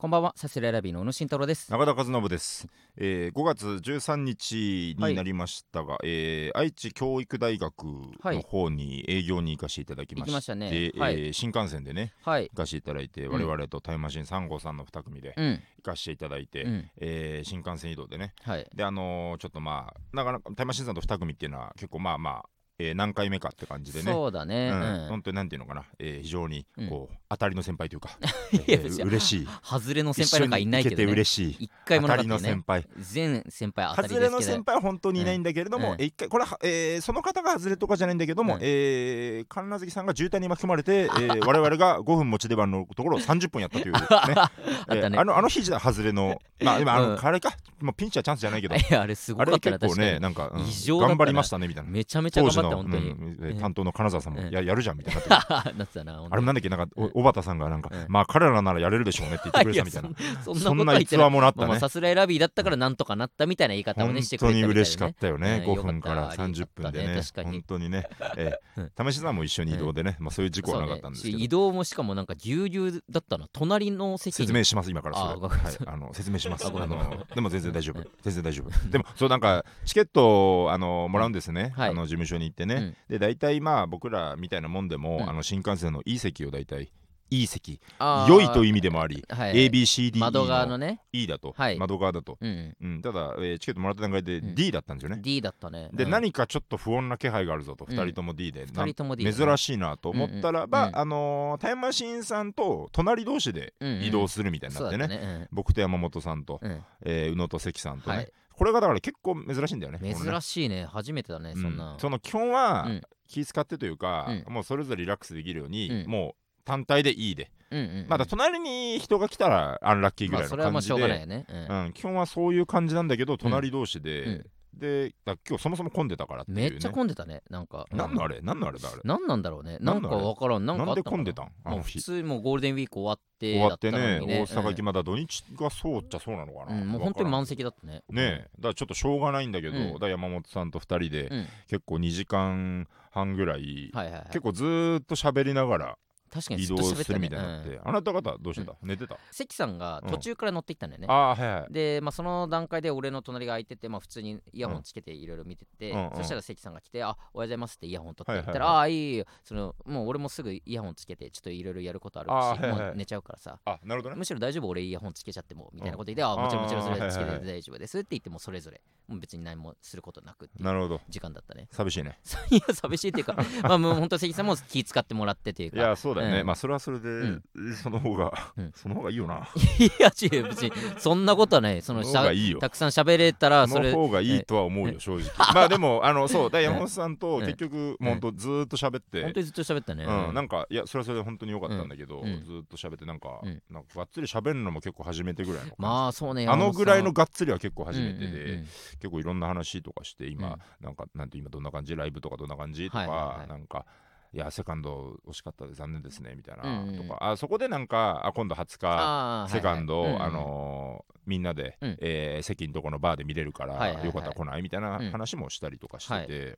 [0.00, 1.72] こんばんは、サスレラビーの小野慎太郎です。
[1.72, 12.48] 中田和信です、えー、5月13日になりましたが、えー愛知教育大学の方に営業に行かせていただきまして、行きましたねではいえー新幹線でねはい。
[12.48, 15.60] 行かせていただいて、うん我々とタイムマシーン3号さんの2組でうん。
[15.78, 16.90] 行かせていただいて、うん。
[16.98, 18.70] えー新幹線移動でねはい。
[18.72, 22.48] であのーちょっとまあなかなかタイムマシーンさんと2組っていうのは結構まあまあ、
[22.80, 24.12] えー何回目かって感じでね。
[24.12, 24.70] そうだね。
[24.72, 25.02] うん。
[25.02, 25.08] うん。
[25.08, 26.88] 本当になんていうのかな、えー非常にうん。
[26.88, 28.10] こう、当たりの先輩というか、
[28.68, 29.48] えー嬉しい。
[29.62, 31.12] 外れの先輩なんかいないけ一緒に。
[31.12, 31.64] 嬉しい。
[31.64, 32.28] 一回も当たり。
[32.28, 32.86] の先輩。
[32.98, 34.40] 全先輩当たり外れの。
[34.40, 38.60] 先輩は本当にいないんだけれども、一回これは、えーその方が外れとかじゃないんだけども、うん。
[38.62, 44.00] えー神奈月さんが渋滞に巻き込まれて、えー 我々が5分持ち出番のところを30分やったという、ね。
[44.10, 44.50] あ
[44.90, 47.24] えあのあの日じゃ外れのまあ今あの、うん。
[47.24, 48.74] あれか、まあ、ピンチはチャンスじゃないけど。
[49.00, 50.18] あれすごかったな、結構ね。
[50.18, 51.90] なんか、頑張りましたねみたいな。
[51.90, 53.10] めちゃめちゃ頑張った、本当に。
[53.10, 55.38] うん担当の金沢さんも、うんややるじゃんみたいにな
[55.78, 56.36] なってたな、本あ当に。
[56.36, 60.10] れもなんだっけなんかお小畑さんがなんか、うんまあ彼らならやれるでしょうねって言ってくれたみたいな。
[60.42, 60.98] そんな。
[60.98, 61.78] 逸話もなったね。
[61.78, 66.42] さすらいラビーだったからなんとかなったみたいな言い方をね、本してくれたたいなね嬉しかったよね、うん5分からよかった。
[66.42, 67.14] 30分でね。
[67.14, 67.50] ね確かに。
[67.50, 68.90] 本当にね、えうん。
[68.96, 74.46] ー、試しさんも一緒に移動でね、まあ、そういう事故はなかったんですけど、移動もしかもなんかぎゅうぎゅうだったな隣の席に。
[74.46, 75.48] 説明します今からそれ。
[75.48, 76.66] はい、あの説明します。
[76.66, 78.02] あのでも全然大丈夫。
[78.22, 78.88] 全然大丈夫。
[78.90, 81.90] でもそうなんかチケットをあのもらうんですね、はい。
[81.90, 82.96] あの事務所にてね、うん。
[83.08, 85.30] で大体まあ僕らみたいなもんでも、うん。
[85.30, 86.90] あの新幹線のいい席を大体
[87.30, 87.80] いい席。
[88.28, 91.00] 良いという意味でもあり、はい ABCDE 窓側ののね。
[91.12, 91.78] E だと、はい。
[91.78, 92.76] 窓側だと、うん。
[92.80, 94.54] うん、ただ、えーチケットもらった段階でうん。
[94.54, 95.90] D だったんですよね、D だったね。
[95.92, 96.10] で、うん。
[96.10, 97.98] 何かちょっと不穏な気配があるぞと、うん。
[97.98, 100.94] 2人とも D で、二人とも D 珍しいなと思ったらば、うんうん。
[100.94, 101.00] うん。
[101.00, 105.48] あのータイムマシーンさんと隣同士でうんうん移動するみたいになってね,、だったね。
[105.52, 106.84] 僕と山本さんと、うんうん。
[107.02, 110.84] えー宇野と関さんとね、はいこれがだから結構珍しいんだよね珍しいね。
[110.84, 111.92] 初めてだねそんな。
[111.92, 113.02] うんその基本は、うん。
[113.28, 116.10] 気遣ってというか、うもうそれぞれリラックスできるように、うん。
[116.10, 121.68] もう単体でいいで、うんうんうんまだ隣に人が来たらアンラッキーぐまあらいそれはまあしょの感じで、うがないよね。
[121.68, 121.84] うん。
[121.86, 124.46] うん、基本はそういう感じなんだけど隣同士で、うん
[124.78, 127.42] でだ今日そもそも混んでたからっていう、ね、めっちゃ混んでたね。
[127.50, 128.40] なんかなんのあれ？
[128.40, 129.00] なんのあれだあれ。
[129.04, 129.78] なんなんだろうね。
[129.80, 130.64] ななんかわからん。
[130.64, 131.52] なんで混んでたん？
[131.64, 131.98] あの日。
[131.98, 138.02] 普通にもうゴールデンウィーク終わって終わってだたのにね大阪行きまだ土日がそうっちゃそうなのかな、うんもう本当に満席席だったね。
[138.10, 138.48] ねえ。
[138.58, 139.98] だからちょっとしょうがないんだけど、うん。
[139.98, 141.46] だ山本さんと2人でうん。
[141.68, 144.24] 結構2時間半ぐらい、はいはいはい。
[144.26, 147.88] 結構ずーっと喋りながら移確かにずっ動するみたいになって、うん。
[147.88, 149.16] あなた方どうしてた、寝てた？
[149.30, 151.06] 関さんが途中から乗ってきたんだよね。
[151.08, 151.72] ああはいはい。
[151.72, 156.16] で、まあ、その段階で俺の隣が空いてて、まあ、普通にイヤホンつけていろいろ見てて、うんうん。
[156.16, 159.24] そしたら関さんが来て「あおはようございます」ってイヤホン取ってはいはい言ったら「ああいいよ。
[159.44, 163.58] そのもう俺もすぐイヤホンつけてちょっといろいろやることあるしあはいはいもう寝ちゃうからさ。
[163.64, 164.16] あなるほどね。
[164.16, 164.68] むしろ大丈夫？
[164.68, 166.28] 俺イヤホンつけちゃってもみたいなこと言って「うん。
[166.28, 168.80] あもちろんもちろんそれつけて大丈夫です」って言ってもそれぞれ。
[169.08, 171.00] もう別に何もすることなくなるほど。
[171.08, 171.68] 時間だったね。
[171.72, 172.18] 寂しいね。
[172.50, 176.46] いや寂しいっていうか まあもう本当関さんも気使ってもらってっていういかやそうだよね、うん。
[176.46, 177.42] まあそれはそれで、ん。
[177.74, 178.72] その方が、うん。
[178.74, 179.48] その方がいいよな。
[179.78, 181.82] いや違う別にそんなことはない。
[181.82, 182.58] その方がいいよ。
[182.58, 185.30] たくさん喋れたらそれその方がいいとは思うよ正直。
[185.54, 190.04] まあでもあのそうだ山本さんとうん結局もうほんとずーっと喋って、本当にずっと喋ったね。
[190.04, 193.62] うん、なんかいやそれはそれで本当に良かったんだけど、ずーっと喋ってなんか、うん。
[193.70, 198.64] なんかがっつり喋るのも結構初めてぐらいのまあそうねあのぐらいのががっつりは結構初めてで、
[199.00, 201.96] 結構いろんな話とかして今、なんかなんて今どんな感じ？
[201.96, 202.86] ライブとかどんな感じ？
[202.86, 203.84] とか、なんか
[204.32, 206.96] いやセカンド惜しかったで残念ですねみたいな、うんうん。
[206.96, 211.98] とかあそこでなんかあ今度20日セカンド、はいはいあのーみんなで、うん。
[212.00, 214.06] えー席のとこのバーで見れるから、はいはいはい。
[214.06, 214.62] よかったら来ない？
[214.62, 215.10] みたいなうん。
[215.10, 216.56] 話もしたりとかしてて、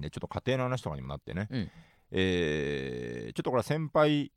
[0.00, 1.70] でちょっと家庭の話とかにもなってね、うん。
[2.10, 4.32] えーちょっとこれは先輩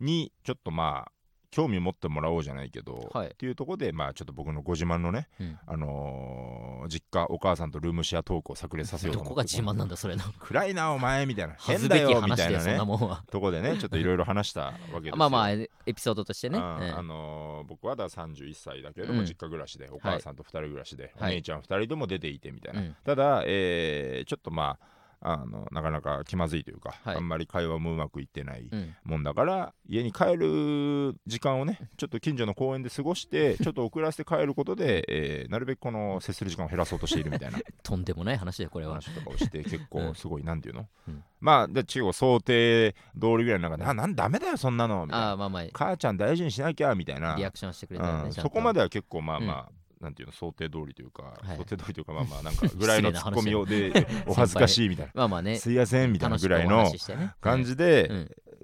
[0.00, 1.12] にちょっとまあ
[1.56, 3.28] 興味持ってもらおうじゃないけど、はい。
[3.28, 5.58] っていうところでまあちょっと僕のご自慢のね、うん。
[5.66, 11.54] あのー実家お母さんとルームシェアトークを炸裂させようと思ってどこが自慢なんだそれの暗いなお前みたいな。
[11.58, 12.76] 変だよみたいなね。
[12.76, 13.24] なもんは。
[13.30, 15.16] とこでね ちょっといろいろ話したわけですよ。
[15.16, 16.58] まあまあエピソードとしてね。
[16.58, 16.98] うんうん。
[16.98, 19.26] あのー僕はだ31歳だけれども、うん。
[19.26, 21.32] 実家暮らしでお母さんと2人暮らしで、はい。
[21.32, 22.96] お姉ちゃん2人とも出ていてみたいな、うん。
[23.02, 24.95] ただ、えーちょっとまあ
[25.28, 27.16] あのなかなか気まずいというか、はい。
[27.16, 28.94] あんまり会話もうまくいってないうん。
[29.04, 37.58] もんだから家に帰る時間をねちょっと近所の公園で過ごして ちょっと遅らせて帰ることで、えーなるべくこの接する時間を減らそうとしているみたいな。
[37.82, 38.92] とんでもない話だよこれは。
[38.92, 39.86] 話とかをして結うん。
[39.86, 41.24] 構すごいなんていうの、うん。
[41.40, 45.26] まあで違う想定通りぐらいの中で「あなんダメだよそんなの」みたいな。
[45.28, 47.34] ああまあま「母ちゃん大事にしなきゃ」みたいな。
[47.34, 51.56] あリアクションしてくれたねそこまでは結構まあまあ、なんていうの想定通りというか、はい。
[51.56, 53.92] 想定通りというかまあまあなんかぐらいの ツッコミをで
[54.26, 55.12] お恥ずかしいみたいな。
[55.14, 55.58] まあまあね。
[55.58, 57.34] すいませんみたいなぐらいの話ししてね。
[57.40, 58.14] 感じで、う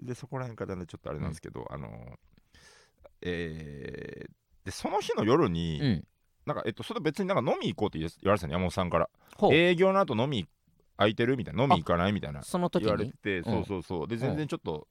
[0.03, 0.07] ん。
[0.07, 2.19] でそこら辺からねちょっとあれなんですけど、あの
[3.23, 4.31] えー
[4.65, 5.87] でその日の夜に、うん。
[5.87, 6.07] うん
[6.45, 9.09] なんかえっとそれ別になんか飲み行こうって言われてたの山本さんから。
[9.53, 10.49] 営業の後飲み
[10.97, 11.63] 空いてるみたいな。
[11.63, 13.83] 飲み行かないみたいなその時言われにてて、うんそうそう。
[13.85, 14.89] そうで全然ちょっと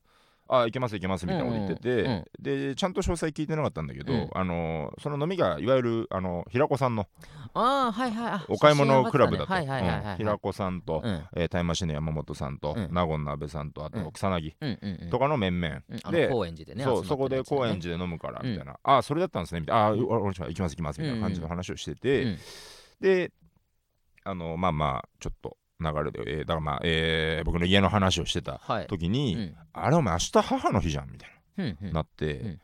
[0.48, 2.26] あ行けます行けますみたいなこと言ってて、うんうん。
[2.40, 2.92] でちゃん。
[2.94, 4.30] と詳細聞いてなかったんだけど、うん。
[4.34, 7.08] あのその飲みがいわゆるあの平子さんの
[7.54, 8.32] ああはいはい。
[8.34, 11.24] あお買い物クラブだってた平子さんと、うん。
[11.36, 12.94] えータイムマシーンの山本さんと、うん。
[12.94, 14.12] 納言の安倍さんとあとうん。
[14.12, 19.86] 草薙とかの面々、での高円寺でねそうそこで高円寺寺で飲むからみたいな、ああそれだったんですねみたいな。
[19.88, 22.38] あ行きます行きますみたいな感じの話をしてて、うん。
[23.00, 23.32] で
[24.24, 28.88] あのまあまあちょっと流れで、えーだからまあ、えー僕の家の話をしてたはい。
[28.88, 29.56] 時に、うん。
[29.74, 31.88] あれお前明日母の日じゃんみたいうんうん。
[31.88, 32.60] ななって、うん。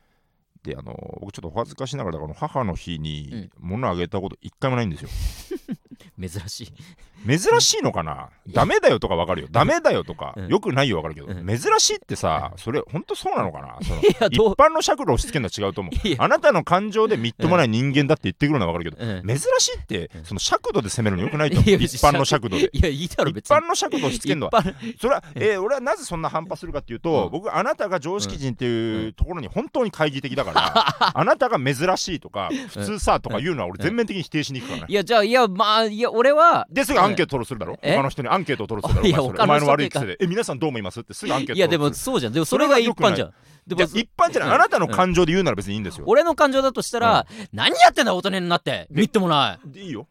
[0.63, 3.49] であの僕ちょっとお恥ずかしながらこの母の日にうん。
[3.59, 5.09] 物あげたこと一回もないんですよ。
[6.19, 6.73] 珍しい
[7.25, 8.29] 珍しいのかな？
[8.49, 9.47] ダメだよとかわかるよ。
[9.51, 10.47] ダメだよとか、うん。
[10.47, 11.45] よくないよわかるけど、うん。
[11.47, 13.77] 珍しいってさそれ本当そうなのかな？
[13.81, 15.93] その一般の尺度を押し付けるのは違うと思う。
[16.17, 19.27] あなたの感情でみっともない人間だって言ってくるのはわかるけど、うん。
[19.27, 20.25] 珍しいってうん。
[20.25, 21.71] その尺度で攻めるのよくないと思う。
[21.71, 22.69] 一般の尺度で。
[22.71, 23.57] いやいいだろ一別に。
[23.57, 24.63] 般の尺度を押し付けるのは。
[25.01, 27.31] それは、えー俺はなぜそんな反発するかっていうと、うん。
[27.31, 34.87] 僕あなたが常識人っていうところに本当に懐疑的だから、あなたが珍しいとか普通さとか言うのは俺全面的に否定しに行くからね。
[34.89, 37.95] いやじゃあいやまあいや俺はですぐアンケート取るするだろ、え？
[37.95, 39.07] 他の人にアンケートを取るするだろ？
[39.07, 40.17] いやお前の悪い癖で。
[40.19, 40.99] え皆さんどう思います？
[40.99, 42.33] ってすぐアンケートいやでもそうじゃん。
[42.33, 43.33] でもそれが一般じゃん。
[43.65, 44.55] でも一般じゃない、うん。
[44.55, 48.87] あなたの感情で言うなら別にいいんですよ、俺の感情だとしたら、何やってんだ大人になって。
[48.89, 49.91] みっともなでいいよ。
[49.91, 50.05] いいや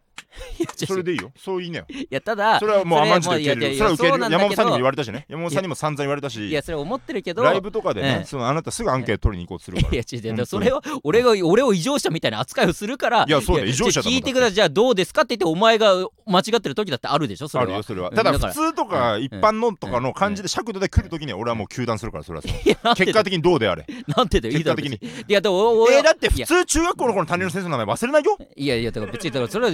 [0.87, 1.33] それでいいよ。
[1.37, 1.87] そういいねよ。
[1.89, 3.77] いやただそれはもう甘んじて受ける。
[3.77, 4.21] それは受ける。
[4.31, 5.27] 山本さんにも言われたしね。
[5.29, 7.43] 山本さんにも散々言われたいしやそれ思ってるけど。
[7.43, 8.25] ライブとかでね、ええ。
[8.25, 9.95] そのあなたすぐアンケート取りに行こうとするから。
[9.95, 13.25] いや違う違うそれを俺が俺を異常者みたいな扱いをするから。
[13.27, 13.69] いやそうだよ。
[13.69, 14.55] 異常者聞いてください。
[14.55, 15.95] じゃあどうですかって言ってお前が
[16.27, 17.71] 間違ってる時だってあるでしょそれは。
[17.71, 18.11] あるよそれは。
[18.11, 18.17] うん。
[18.17, 23.87] ただ普通とか一般のとかの感じで尺度で来るときには俺はもう糾弾するからそれは結果的にどうであれ。
[24.09, 28.39] なんでだよいいだろ結果的別いやでも俺えーだって普通中学校の頃の担任の先生の名前忘れないよ。
[28.57, 29.71] いやいやだから別にだからそれは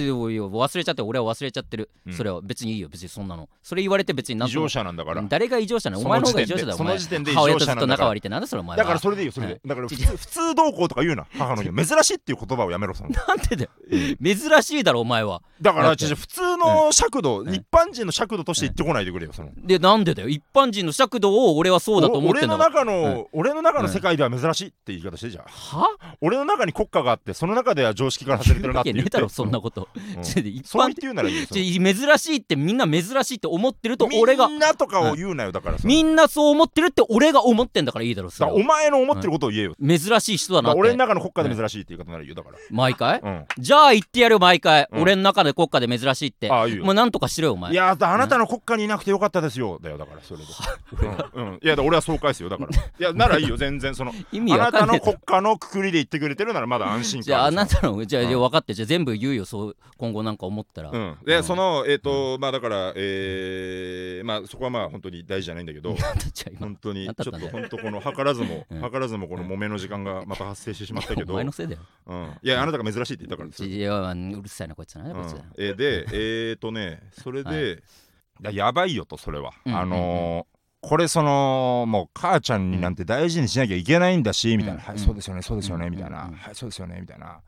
[0.59, 2.13] 忘れちゃって俺は忘れちゃってる、うん。
[2.13, 3.49] それは別にいいよ別にそんなの。
[3.61, 5.21] それ言われて別に何異常者なんだから。
[5.23, 6.03] 誰が異常者なの？
[6.03, 6.87] お前の方が異常者だよお前。
[6.87, 7.97] その時点で異母親とずっ常者なんだから。
[7.97, 8.83] と仲悪いってなんだそれお前は。
[8.83, 9.61] だからそれでいいよそれで。
[9.65, 13.09] だから普通普通動向とか言うな母の日 珍しいっていう言葉をやめろその。
[13.09, 13.69] なんでだよ。
[13.91, 14.17] うん。
[14.17, 15.41] 珍しいだろお前は。
[15.61, 16.05] だからだって。
[16.05, 17.53] 違う普通の尺度ん。
[17.53, 19.51] 一般人の尺度として言ってこないでくれよその。
[19.55, 20.29] でなんでだよ。
[20.29, 22.85] 一般人の尺度を俺はそうだと思って俺のんだから。
[22.85, 25.49] 中の俺の中の世界では珍しいって言い方してじゃあ。
[25.49, 25.87] は？
[26.21, 30.23] 俺の中に国家があってその中では常識から外れてるなって言ねえ だろそんなこと、うん。
[30.23, 34.47] ち ょ一般って言うならいい 珍しいってみんな珍しいって思ってると俺が。
[34.47, 39.75] みんなとかを言うなよだからみんなそう思ってるって俺が思ってんだからいいだろお前の思ってることを言えよ。
[39.79, 42.57] 珍しい人だな俺の中の国家で珍しいって言い方ならいいよだから。
[42.71, 43.19] 毎回？
[43.23, 43.45] うん。
[43.57, 45.01] じゃあ言ってやるよ毎回、うん。
[45.01, 46.49] 俺の中で国家で珍しいって。
[46.49, 47.71] もうなんとかしろよお前。
[47.71, 50.45] いやだあなたの国家にいなくてよかったですよだよだからそれで。
[51.35, 51.47] うん。
[51.47, 51.59] うん。
[51.61, 52.69] いやだ俺はそう返すよだから。
[52.73, 54.13] いやならいいよ全然その。
[54.31, 61.43] 意味あなたの国家のくくりで言ってくれてるならまだ安心感じゃああなたのじゃあ、うんじゃあ分かってじゃあ全部言うよそう今後なんか思ったら、うん、で、うん。
[61.43, 65.95] そのえっ、と、まあだからえー、まあそこはまあ本当に大事じゃないんだけど
[66.59, 68.81] 本当にちょっと本当この図らずも、うん。
[68.81, 71.79] 図らずもこの揉めの時間がまた発生してしまったけおど、前のせいだよ。
[72.07, 75.13] うん、いやあなたが珍しいって言ったからですよいやうるさいなこいつなうん。
[75.13, 78.55] こいつ、えーでえー、とねそれで、はい。
[78.55, 80.53] ややばいよとそれは、うんあのー
[80.83, 86.33] これそのもう母ちゃんになんて大事にしなきゃいけないんだし、みたいな、うんはいそうですよねそうですよね、うんみたいな、うん。
[86.33, 87.39] はいそうですよねみたいな。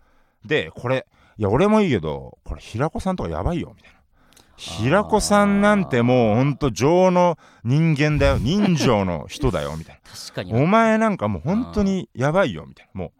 [0.45, 1.05] でこれ
[1.37, 3.95] いや俺もいいけどこれ平子さんとかやばいよみたいな。
[4.57, 8.37] 平子さんなんてもうほんと情の人間だよ。
[8.37, 10.53] 人情の人だよ みたい確かに。
[10.53, 12.99] ななお前なんかもう本当にやばいよみたいな。
[12.99, 13.11] もう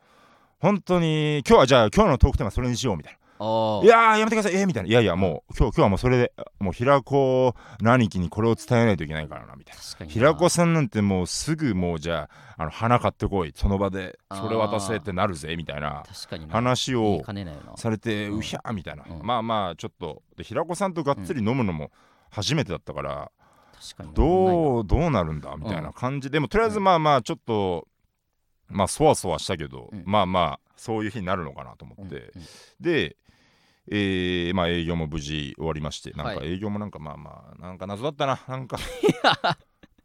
[0.60, 3.20] 本当に今日はじゃあ今日のトークテーマそれにしようみたいな。
[3.20, 4.56] あいやーやめてください。
[4.56, 4.90] えーみたいな。
[4.90, 10.06] いやいやもう今日今日はもうそれでもう平子の兄貴にこれを伝えないといけないからなみたいな。
[10.06, 13.52] 平子さんなんてもうすぐもうじゃああの花買ってこい。
[13.54, 16.04] その場でそれ渡せってなるぜみたいな
[16.50, 17.24] 話を
[17.76, 19.26] されてうんうひゃーみたいな、うん。
[19.26, 21.92] まあまあちょっとで平子さんとがっつり飲むのも
[22.32, 23.32] 初めてだったから、
[23.74, 24.16] 確かにな。
[24.16, 26.32] どうどうなるんだみたいな感じ。
[26.32, 27.88] でもとりあえずまあまあちょっと
[28.70, 30.04] まあそわそわしたけど、うん。
[30.06, 32.46] まあまあそういう日になるのかなと思って、うんうん。
[32.82, 33.16] で、
[33.92, 36.54] えーまあ営業も無事終わりましてなんかはい。
[36.54, 38.40] 営業もなんかまあまあなんか謎だったな。
[38.48, 38.78] なんか。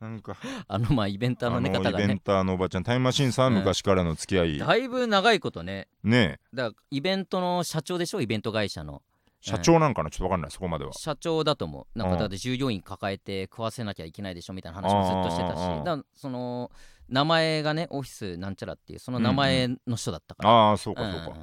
[0.00, 0.36] なんか。
[0.66, 1.92] あのまあイベンターのあね方がね。
[1.92, 3.56] のイベンターのおばちゃんタイムマシーンさんはうん。
[3.58, 5.88] 昔からの付き合い、だいぶ長いことね。
[6.02, 6.40] ね。
[6.52, 8.20] えだからイベントの社長でしょ？
[8.20, 9.02] イベント会社の。
[9.42, 10.10] 社長なんかな？
[10.10, 10.50] ちょっとわかんない。
[10.50, 10.92] そこまでは。
[10.92, 11.98] 社長だと思う。
[11.98, 12.14] なんうん。
[12.14, 14.52] かだって従業員抱えて食わせなきゃいけないでしょ？
[14.52, 15.60] みたいな話もずっとしてたし。
[15.60, 16.70] うんうんうんだからその
[17.08, 21.36] 名前がねオフィスなんちゃらっていうその名前の人だったから、ああそうかうんそうか、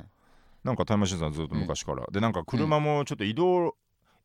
[0.67, 3.75] なんかタイムマシーンさんずっと昔から、でなんか車もちょっと移動、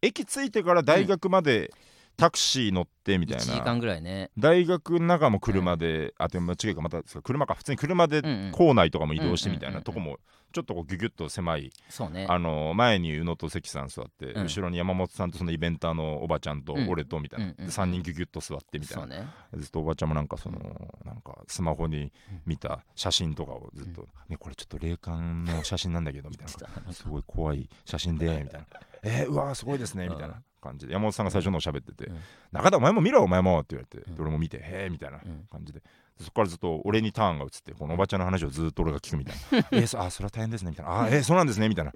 [0.02, 1.70] 駅着いてから大学まで
[2.16, 4.30] タクシー乗ってみたい1時間なぐらいね。
[4.38, 7.54] 大学の中も車で、あでも違うかまた車か。
[7.54, 10.18] 普通に車で校内とかも移動してみたいなとこも
[10.52, 12.26] ちょっとこうギュギュッと狭いそうね。
[12.28, 20.58] あの前に宇野と関さん座って、うん後ろに山本さんとそのイベンターのおばちゃんとうん俺とみたいな、うんうんで3人ギュギュッと座ってみたいな、ずっとおばちゃんもなんかその、
[21.04, 22.12] なんかスマホに
[22.46, 26.46] 見た写真とかをずっと、ねこれちょっと霊感の写真なんだけどみたい
[26.86, 26.92] な。
[26.92, 28.66] すごい怖い写真でみたいな。
[29.04, 32.20] えー、うわーすごいですねみたいな感じで山本さんが最初の喋っててうん
[32.52, 35.44] 「中田お前も見ろお前も」って言われて、俺も見て「へえ」みたいなうん。
[35.50, 35.80] 感じで。
[35.80, 41.92] でそこからずっと俺にターンが移ってこのおばちゃんの話をずっと俺が聞くみたいな「えー、そあそれは大変ですね」みたいな「あーえー、そうなんですね」みたいな。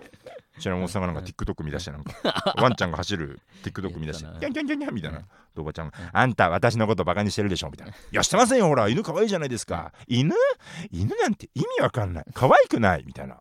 [0.54, 2.14] そしたら山本さんがなんか TikTok 見出してなんか
[2.56, 5.22] ワンちゃんが走る TikTok 見出してキャンキャンキャンキャンみたいな。
[5.58, 9.92] おばちゃんが「あんた私のことバカにしてるでしょ」みたいな「いやしてませんよほら犬可愛いじゃないですか。
[10.06, 10.34] 犬？
[10.90, 12.24] 犬なんて意味わかんない。
[12.34, 13.40] 可愛くない」みたいな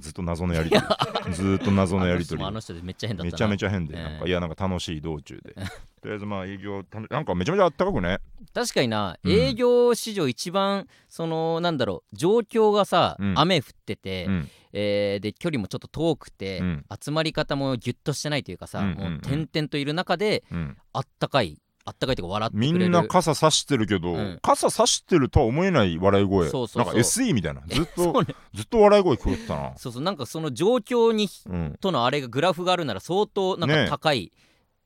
[0.00, 1.32] ずっと謎のやりとり。
[1.34, 2.44] ずーっと謎のやりとり。
[2.44, 3.32] あの人めっちゃ変だったな。
[3.32, 4.02] めちゃめちゃ変で、ええ。
[4.02, 5.54] なんかいやなんか楽しい道中で。
[6.00, 8.18] とりあえずまあ営業なんかめちゃめちゃあったかくね。
[8.52, 9.32] 確かにな、うん。
[9.32, 13.34] 営業史上一番そのなんだろう状況がさ、うん。
[13.38, 14.50] 雨降ってて、うん。
[14.74, 16.84] えーで距離もちょっと遠くて、うん。
[17.02, 19.12] 集まり方もギュッとしてないというかさ、うんうんうん。
[19.12, 20.76] もう点々といる中でうん。
[20.92, 22.78] あったかいあったかいとか笑ってくれる。
[22.78, 24.38] みんな傘差してるけど、うん。
[24.42, 26.48] 傘差してるとは思えない笑い声。
[26.48, 27.62] そうそうなんか SE みたいな。
[27.66, 28.34] ずっと ね。
[28.54, 29.72] ずっと笑い声聞こえてたな。
[29.76, 30.02] そうそう。
[30.02, 31.76] なんかその状況にうん。
[31.80, 34.32] とのあれがグラフがあるなら相当なんかね高い、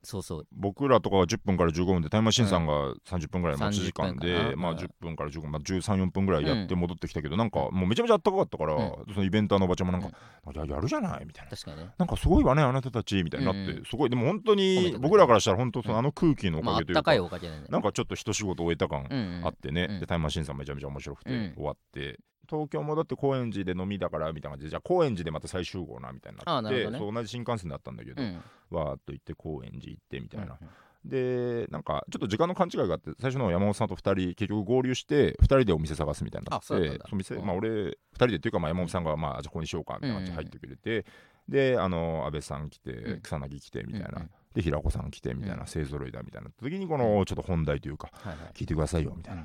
[0.03, 0.47] そうそう。
[0.51, 4.55] 僕らとかは10分から15分でタイムマシーンさんが30分ぐらい待ち時間30で、分かな。
[4.57, 10.01] まあうん10分から15分、まあ、134分ぐらいやって戻ってきたけど、なんかもうめちゃめちゃあったかかったから、うそのイベンターのおばちゃんもなん。
[10.01, 11.25] か、いややるじゃない？
[11.25, 11.51] みたいな。
[11.51, 11.89] 確かにね。
[11.97, 13.85] なんかすごいわねあなたたちみたいになって、うんうん。
[13.85, 14.09] すごい。
[14.09, 19.45] でも本当に僕らからしたら本当そのうんあの空気のおかげというか,、たかいおかなんかちょっと一仕事終えた感うんうん。
[19.47, 19.99] あってね、うん。
[19.99, 21.53] でタイムマシーンさんめちゃめちゃ面白くて、うん。
[21.55, 22.19] 終わって
[22.49, 24.65] 東京戻って高円寺で飲みだからみたいな感じ。
[24.65, 26.89] でじゃあ高円寺でまた再集合なみたいになって。
[26.89, 26.97] ね。
[26.97, 28.43] そう同じ新幹線だったんだけど、うん。
[28.71, 30.69] わーっと行って高円寺行ってみたいな、うん
[31.05, 37.45] でなんかちょっと時間の勘違いがあって最初の山本さんと2人結局合流して2人でお店探すみたいになってあその店、うん。
[37.45, 41.05] まあ俺2人でっていうかまあ山本さんがまあじゃあここにしようかみたいな感じで入ってくれて、
[41.49, 43.21] であの安倍さん来て、うん。
[43.21, 45.65] 草薙来てみたいな、うんうんで平子さん来てみたいな、うん。
[45.65, 48.11] 勢ぞろいだみたいな時にこのちょっと本題というか
[48.53, 49.43] 聞いてくださいよみたいな、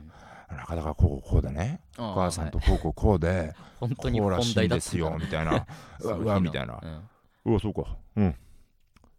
[0.51, 0.57] うん。
[0.57, 1.81] なかなかこうこうでね。
[1.99, 2.69] お母さんとはい。
[2.69, 5.67] こうこうこうで、本当にこうらしいんですよみたいな。
[6.01, 7.53] うわうわみたいな、うん。
[7.53, 7.85] うわそうか。
[8.17, 8.35] うん。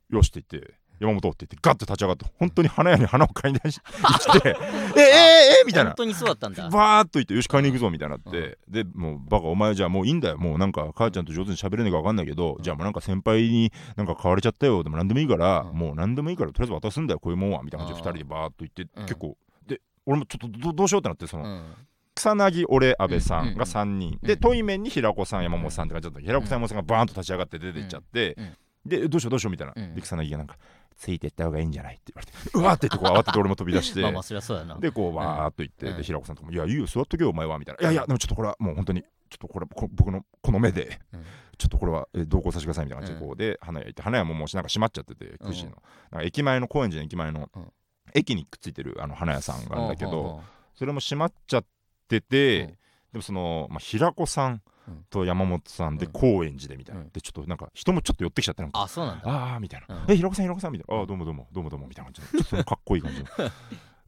[0.10, 3.79] よしって言って山本って言ってガッと立ち上がって本当に花屋に花を買いにし
[4.32, 4.56] 来て
[4.96, 5.91] ええええみたいな。
[5.91, 6.70] 本当にそうだったんだ。
[6.70, 10.38] バーっと言ってよし買いに行くぞみたいになって、でもうバカお前じゃあもういいんだよ。
[10.38, 12.63] もうなんか母ちゃんと上手に喋れねえか分かんないけど、うん。
[12.63, 15.77] じゃあもうなんか先輩になんか買われちゃったよでも何でもいいから、うん。
[15.77, 19.06] もう何でもいいからとりあえず渡すんだよこういうもんはみたいな感じであー2人でバーっと言って、うん。
[19.06, 19.38] 結構
[19.68, 21.74] で俺もちょっとどどうしようってなってその、うん。
[22.15, 23.41] 草薙俺安倍さうん。
[23.41, 23.48] うん。
[23.50, 23.56] うん。
[23.56, 24.27] んが3人、うん。
[24.27, 28.44] で対面に平子さん山本さんって感じだった平子さん山本さんがバーンと立ち上がって出てっちゃって、うん。
[28.44, 28.53] うん
[28.86, 29.96] でどうしようどうしようみたいな、うん。
[29.96, 30.58] で草薙がなんか
[30.98, 32.34] ついてった方がいいんじゃないって言われて。
[32.54, 34.02] うわーって言ってこう慌てて俺も飛び出して。
[34.02, 34.78] まあまあそりゃそうやな。
[34.80, 35.98] でこうわーっと言って、うん。
[35.98, 41.24] で平子さんとかも「いやいいよ座っとけよお前は」みたいな「いやいやでもちょっとこれはもう本当にちょっとこれこ僕のこの目で、うん。
[41.58, 45.72] ちょっとこれはえ同行させてください」みたいな感じでこうで花屋行って花屋ももうなんか閉まっちゃってて9時の、
[46.12, 47.74] なんか駅前の高円寺の駅前の、うん。
[48.16, 50.42] 駅にくっついてるあの花屋さんがあるんだけど、
[50.74, 51.66] それも閉まっちゃっ
[52.08, 52.78] てて、うん
[53.12, 54.62] でもその、まあ、平子さん
[55.10, 56.12] と山本さんでうん。
[56.12, 57.10] 高円寺でみたいな、うん。
[57.10, 58.82] でちょっとなんか人もちょっと寄ってきちゃってなんか。
[58.82, 59.30] あそうなんだ。
[59.30, 60.12] ああみたいな、うん。
[60.12, 61.01] え平子さん平子さんみたいな。
[61.01, 63.25] ああどうもどうもどうもどうもみたいな感じでちょっとかっこいい感じの。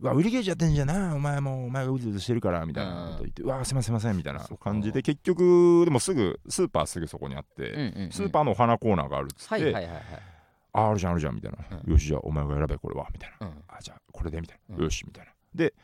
[0.01, 10.03] うわ売り切れちゃってんじゃなお前もうお前がうずうずしてるからみたいなこと言って、うわすいませんすいませんみたいな感じで結局でもすぐスーパーすぐそこにあって、スーパーのお花コーナーがあるっつって、はいはいはいはい。
[10.74, 11.91] ああるじゃんあるじゃんみたいな、うん。
[11.91, 13.48] よしじゃあお前が選べこれはみたいな。
[13.48, 13.63] うん。
[13.67, 14.84] あじゃあこれでみたいな、うん。
[14.84, 15.31] よしみたいな。
[15.53, 15.75] で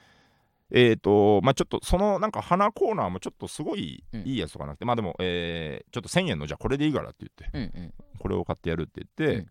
[0.72, 4.22] えっ、とまあちょっとそのなんか花コーナーもちょっとすごいうん。
[4.28, 7.94] いいやつとかなくて、まあでも、えーちょっと1000円のじゃあこれでいいからって言ってうんうん。
[8.20, 9.50] これを買ってやるって言って、うん。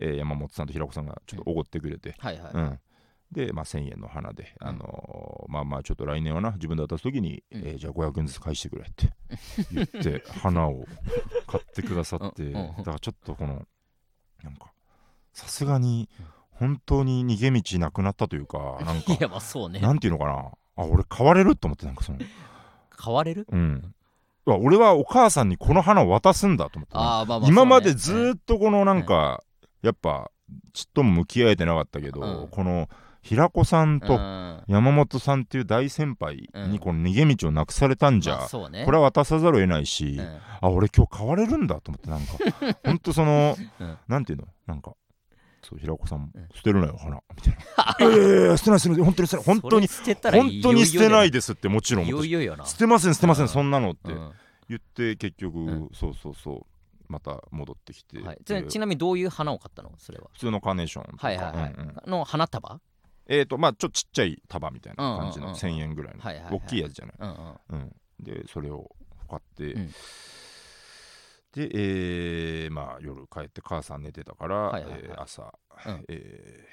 [0.00, 2.78] えー山本さんと平子さんがちょっとおごってくれて、はいはいうん。
[3.32, 4.68] で、まあ、1000円の花で、うん。
[4.68, 7.60] あのーまあまあちょっと来年はな自分で渡す時に、うん。
[7.66, 9.08] えーじゃあ500円ずつ返してくれって
[9.72, 10.84] 言って 花を
[11.46, 13.66] 買ってくださって、うんうんうんだからちょっとこの
[14.42, 14.72] なんか
[15.32, 16.08] さすがに
[16.58, 19.80] 本当に逃げ道なくなったというか なんかいやまあそうね。
[19.80, 20.50] なんていうのかな。
[20.76, 22.18] あ俺買われると思ってなんかその。
[22.90, 23.46] 買われる？
[23.50, 23.94] うん。
[24.46, 29.42] 俺はお母さんにこの花を渡すんだと思ってああまあまあ今までずーっとこのなんか、
[29.82, 30.30] やっぱ
[30.72, 32.48] ちっとも向き合えてなかったけど、うん。
[32.48, 32.88] この
[33.20, 34.62] 平子さんうんとうん。
[34.66, 38.84] 山本さんっていう大先輩にこの逃げ道をなくされたんじゃ、うね。
[38.86, 40.38] これは渡さざるを得ないし、うん。
[40.62, 42.76] あ俺今日買われるんだと思ってなんか。
[42.84, 43.98] ほんとその、うん。
[44.08, 44.48] なんていうの？
[44.66, 44.92] なんか
[45.62, 46.48] そう平子さんもうん。
[46.54, 47.16] 捨てるなよ花。
[47.36, 47.56] みたい
[48.00, 49.60] な「いやいやいや捨てない捨てない本当に捨てない。
[49.60, 52.06] 本当に捨てたら本当に捨てないでです」ってもちろん
[52.66, 54.32] 捨てません捨てません、うんそんなのってうん。
[54.68, 55.90] 言って結局、うん。
[55.94, 59.92] そうそうそうまた戻ってきて、はい、ちなみにどういう花を買ったの？
[59.98, 60.28] それは。
[60.34, 62.10] 普通のカーネーションはいはいはい、うんうん。
[62.10, 62.80] の花束？
[63.26, 65.70] えっ、とまあちょっとちっちゃい束みたいな感じのうんうんうん。
[65.70, 66.54] うん1000円ぐらいの、はいはいはい。
[66.54, 67.56] 大きいやつじゃない、うんうん。
[67.68, 68.90] うん、でそれを
[69.28, 69.88] 買って、うん。
[71.52, 72.70] で、えー
[73.32, 75.00] 帰って母さん寝てたから、はいはいはい。
[75.04, 75.54] えー朝、
[75.86, 76.04] うん。
[76.08, 76.64] え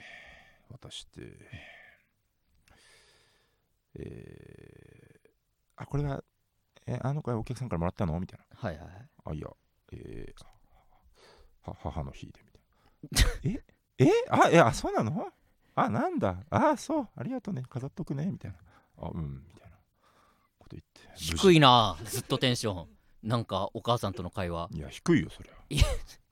[0.71, 1.21] ー渡して
[3.95, 5.29] えー
[5.77, 6.23] あこれは
[6.87, 8.19] えあの子はお客さんからもらったの？
[8.19, 8.93] みたいはいはいはい。
[8.93, 9.47] なあいや
[9.91, 13.59] えー、は母の日でみたいな。
[13.99, 14.05] え？
[14.05, 14.11] え？
[14.29, 15.27] あいやそうなの？
[15.75, 16.37] あなんだ。
[16.49, 17.09] あそう。
[17.15, 17.63] ありがとうね。
[17.69, 18.25] 飾っとくね。
[18.31, 18.57] みたいな。
[18.97, 19.43] あうん。
[19.47, 19.77] みたいな
[20.57, 21.01] こと言って。
[21.15, 21.97] 低いな。
[22.05, 22.87] ずっとテンション
[23.25, 24.69] なんかお母さんとの会話。
[24.73, 25.87] いや低いよそれはいやじ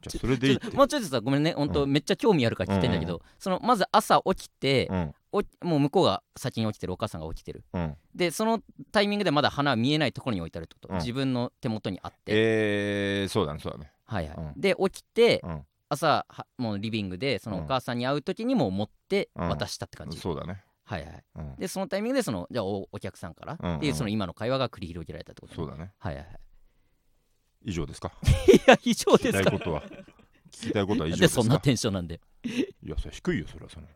[0.07, 0.69] ゃあそれでいいって。
[0.75, 5.15] もうちょっとさごめんね本当、うめっちゃ興味あるから聞きたいんだけど、うんそのまず朝起きて、うん。
[5.35, 7.63] おもう向こうが先に起きてるお母さんが起きてる。
[7.73, 7.97] うん。
[8.13, 10.99] でそのタイミングでまだ花は見えないところに置いてあるってこと、うん。
[10.99, 13.91] 自分の手元にあって、えー、そうだねそうだね。
[14.05, 14.61] はいはい、うん。
[14.61, 15.65] で起きて、うん。
[15.89, 17.63] 朝はもうリビングでそのうん。
[17.63, 19.49] お母さんに会う時にも持ってうん。
[19.49, 20.63] 渡したって感じ、そうだね。
[20.83, 21.23] はいはい。
[21.37, 21.55] うん。
[21.55, 23.77] でそのタイミングでそのじゃあおお客さんからうんうん。
[23.77, 25.93] っていうその今の会話が繰り広げられたってことそうだね。
[25.97, 26.39] はいはいはい
[27.63, 28.11] 以上ですか？
[28.47, 29.49] いや以上聞きですか？
[29.51, 29.83] たいことは。
[30.51, 31.41] 聞きたいことは以上でですか？
[31.41, 32.21] そんなテンションなんで。
[32.45, 33.87] いやそれ低いよそれはその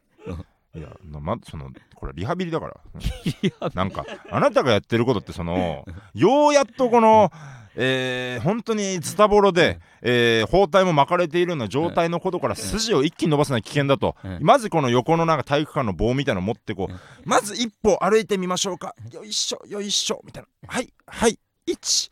[0.75, 7.31] いやなまそのこれリハビリだから、なんかあなたがやってることってそのようやっとこの
[7.79, 14.39] えー、本当にズタボロで、えー包帯も巻かれているような状態のことから筋を一気に伸ばすのは危険だと、うん。
[14.41, 16.99] まずこの横のなんか体育館の棒みたいなの持ってこう、うん。
[17.23, 18.95] まず一歩歩いてみましょうか。
[19.11, 20.49] よいしょよいしょみたいな。
[20.67, 22.11] はいはい1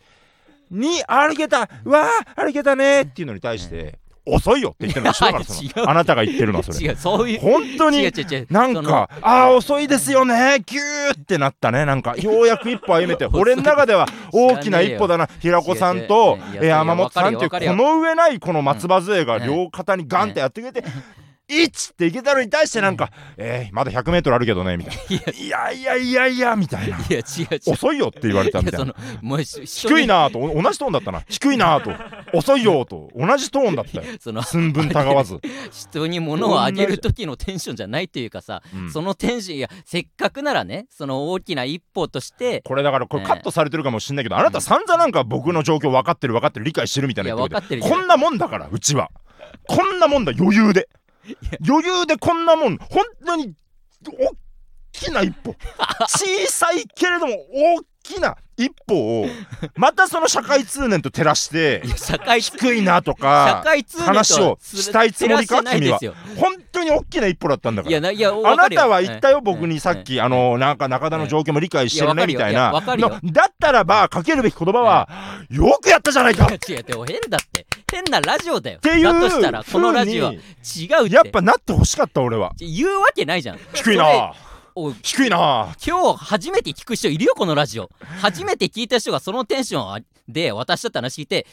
[0.74, 5.38] 2歩けたうわー歩けたねっていうのに対して、遅いよって言ってるのから
[5.90, 6.80] あなたが言ってるのはそれ。
[6.80, 7.40] 違うそういう。
[7.40, 8.48] 本当に違う違う違う。
[8.50, 11.86] なんかあー遅いですよねギューってなったね。
[11.86, 15.30] なんかようやく一歩歩めて俺の中では 大きな一歩だな。
[15.40, 20.84] 平子さんと山本さんっていうこの上ないこの松葉杖がうん両肩にガンってやってくれて
[21.50, 25.34] 1っていけたのに対してなんかえーまだ 100m あるけどねみたいな。
[25.34, 25.96] いやいや。
[25.96, 26.98] いやいやみたいな。
[26.98, 27.72] いや違う違う。
[27.72, 28.86] 遅いよって言われたみたいな。
[28.86, 31.24] いやそのもうし低いなぁとお同じトーンだったな。
[31.28, 31.92] 低いなぁと
[32.38, 34.04] 遅いよと同じトーンだったよ。
[34.20, 35.40] その寸分たがわず、
[35.72, 38.92] 人に物をあげる時のテンションじゃないというかさ、うん。
[38.92, 47.78] そのテンションいやせっかくならねその大きな一歩としてこれだからこれカットされてるかもしんないけど、あなた散々なんか僕の状況分かってる分かってる理解してるみたいない言って。
[47.80, 49.10] こんなもんだからうちは。
[49.68, 50.90] こんなもんだ余裕で
[51.68, 53.56] 余裕でこんなもん本当に
[54.08, 54.36] 大
[54.92, 55.56] きな一歩。
[56.08, 59.28] 小さいけれども大きな一歩を
[59.76, 61.84] またその社会通念と照らして
[62.40, 63.64] 低いなとか
[63.98, 66.14] 話をしたいつもりか照らしてないですよ。
[66.38, 67.98] 本当に大きな一歩だったんだから。
[67.98, 72.72] あなたは言ったよ、僕にさっうんき、あのなんか中田の状況も理解してるねみたいな。
[72.72, 75.10] だったらばかけるべき言葉は、
[75.50, 76.48] よくやったじゃないか。
[76.48, 76.58] 変
[77.30, 77.66] だって。
[77.92, 78.80] 変なラジオだよ。
[78.80, 80.40] ていうだとしたらこのラジオは違
[80.90, 82.54] 風うやっぱなってほしかった俺は。
[82.58, 83.60] 言うわけないじゃん。
[83.74, 84.34] 低いな
[84.78, 85.74] おい低いな。
[85.88, 87.90] 今日初めて聞く人いるよこのラジオ。
[88.20, 91.46] 初めて聞いた人がそのテンションで私だって話聞いてよ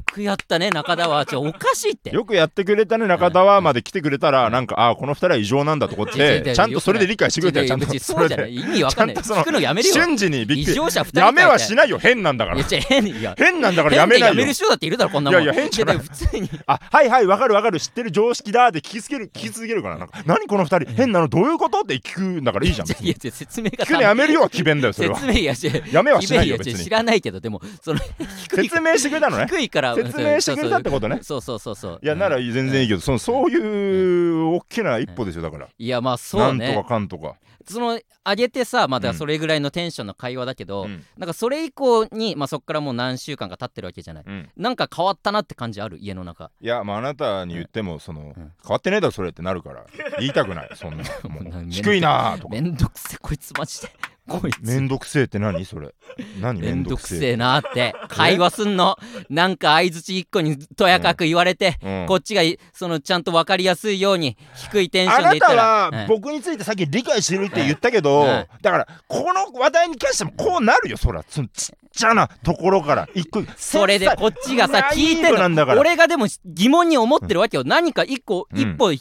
[0.00, 1.26] くやったね中田は。
[1.26, 2.10] ちょおかしいって。
[2.10, 3.60] よくやってくれたね中田は。
[3.60, 8.54] まで来てくれたらなんかああこの二人は異常なんだと思ってちゃんとそれで理解してくれたよちゃんとそうじゃない。
[8.54, 9.16] 意味わかんない。
[9.16, 9.94] 聞くのやめるよ。
[9.94, 10.72] 瞬時にびっくり。
[10.72, 12.62] 異常者2人やめはしないよ変なんだから。
[12.62, 14.26] 変なんだからやめないよ。
[14.28, 15.42] やめる人だっているだろこんなもん。
[15.42, 15.96] いやいや変じゃない。
[15.96, 16.50] や普通に。
[16.66, 17.80] あはいはいわかるわかる。
[17.80, 20.90] 知ってる常識だって聞きつける聞き続けるからなんか何この二人？
[20.92, 21.80] 変なのどういうこと？
[21.80, 25.16] って聞くんだからいいじゃんいや説明が聞くのやめるよは詭弁だよそれは。
[25.16, 26.84] 説明いやしやめはしないよ別に。
[26.84, 28.00] 知らないけどでもその
[28.50, 29.46] 説明してくれたのね。
[29.48, 31.18] 低いから説明してくれたってことね。
[31.22, 32.00] そうそうそうそう。
[32.02, 35.68] いやなら全然いいけどそのそういう大きな一歩ですよだから。
[35.78, 37.36] いやまあそうなんとねかかんとか。
[37.68, 39.16] その上げてさまだうん。
[39.16, 41.04] それぐらいのテンションの会話だけど、うん。
[41.18, 44.24] なんかそれ以降にまあそっからもう何週間か経ってるわけじゃない。
[44.26, 44.50] うん。
[44.56, 45.98] なんか変わったなって感じある？
[45.98, 46.50] 家の中。
[46.60, 49.84] いやまああなたに言ってもそのうん変わってねえだろそれってなるから。
[50.18, 52.54] 言いたくないそんなも もう低いなーとか。
[52.54, 53.88] めんどくせえこいつマジで
[54.28, 54.60] こいつ。
[54.62, 55.64] めんどくせえって何？
[55.64, 55.94] それ。
[56.40, 57.94] 何めめんどくせえなって。
[58.08, 58.96] 会話すんの？
[59.28, 62.06] なんか相づち一個にとやかく言われて、うん。
[62.06, 68.26] こっちがいそのちゃんと分かりやすいように低いテンショあなンで言ったたらは僕についてさっき理解してるって言ったけど、うん。
[68.26, 71.24] だからこの話題に関してもこうなるよそら。
[71.24, 71.46] ちっ
[71.92, 75.36] ちゃなところから一個それでこっちがさ聞いてる
[75.78, 77.64] 俺がでも疑問に思ってるわけよ。
[77.64, 78.58] 何か一個、うん。
[78.58, 78.92] 一歩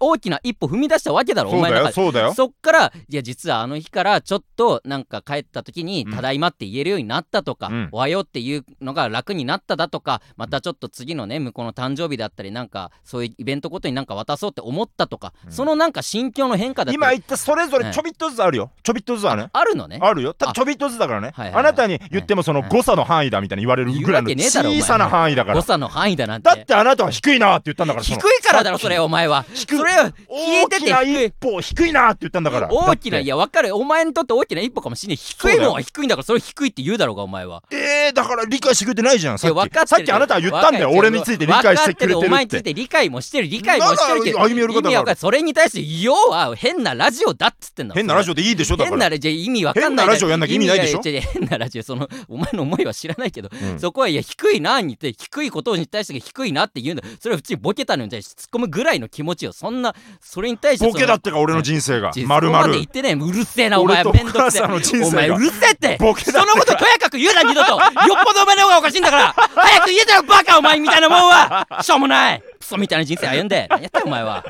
[0.00, 1.86] 大きな一歩踏み出したわけだろお前の中で。
[1.88, 2.34] よそうだよ。
[2.34, 15.52] そっからいや実はあの日からちょっとなんか帰った時にうん「ただいま」って言えるようになったとかうん「おはよう」っていうのが楽になっただとかまたちょっと次のね向こうの誕生日だったりなんかそういうイベントごとになんか渡そうって思ったとかうん。
[15.52, 16.96] そのなんか心境の変化だったり。
[16.96, 18.70] 今言ったそれぞれちょびっとずつあるよ。
[18.82, 19.48] ちょびっとずつはね。
[19.52, 19.98] あるのね。
[20.00, 20.34] あるよ。
[20.34, 20.54] ただあ。
[20.54, 21.32] ちょびっとずつだからね。
[21.34, 21.60] はいはいはい。
[21.60, 25.56] あなたに言ってもそのはい誤差の範囲だみたいに言われるぐらいの小さな範囲だから。
[25.56, 26.48] 誤差の範囲だなんて。
[26.48, 29.44] だってあなたは低いなって言ったんだから低いからだろそれお前は。
[29.54, 32.68] 低いそれを聞い大きなてて低い一歩低いなって言ったんだから。
[32.70, 33.24] 大きなだって。
[33.24, 33.76] いや分かる。
[33.76, 35.16] お前にとって大きな一歩かもしれない。
[35.16, 37.62] 低いもんは低いんだからそれ低いって言うだろうがお前は。
[37.70, 39.38] えー、だから理解してくれてないじゃん。
[39.38, 39.88] さっき。
[39.88, 40.90] さっきあなたは言ったんだよ。
[40.90, 43.48] 俺について理解してくれて分かお前についるってて理解もしてる。
[43.48, 48.90] 理解もしてるけど歩み寄る意味わかそれに対して要は変なラジオだっつってんだ変なラジオでいいでしょだから。
[48.90, 49.30] 変なラジオ。
[49.30, 51.00] 意味わかんない変なラジオやんなきゃ意味ないでしょ？
[51.02, 53.78] 変なラジオそのお前の思いは知らないけど、うん。
[53.80, 57.04] そこはいや低いなにって低いことに対して低いなって言うんだ。
[57.20, 59.52] それは普通にボケたのに対して突っ込むぐらいの気持ちよ。
[59.52, 59.77] そんな
[60.20, 62.12] それに対してボケだっってか俺の人生が。
[62.12, 64.04] てまるまる言ってねえうるせえなお前。
[64.04, 64.62] めんどくせえ。
[64.62, 65.96] お前うるせえって。
[66.00, 67.70] ボケだそのこととやかく言うな二度と。
[67.72, 67.80] よっ
[68.24, 69.32] ぽどお前の方がおかしいんだから。
[69.54, 71.66] 早く言えたよバカお前みたいなもんは。
[71.82, 72.42] しょうもない。
[72.58, 73.66] クソみたいな人生歩んで。
[73.70, 74.44] 何やったよお前は。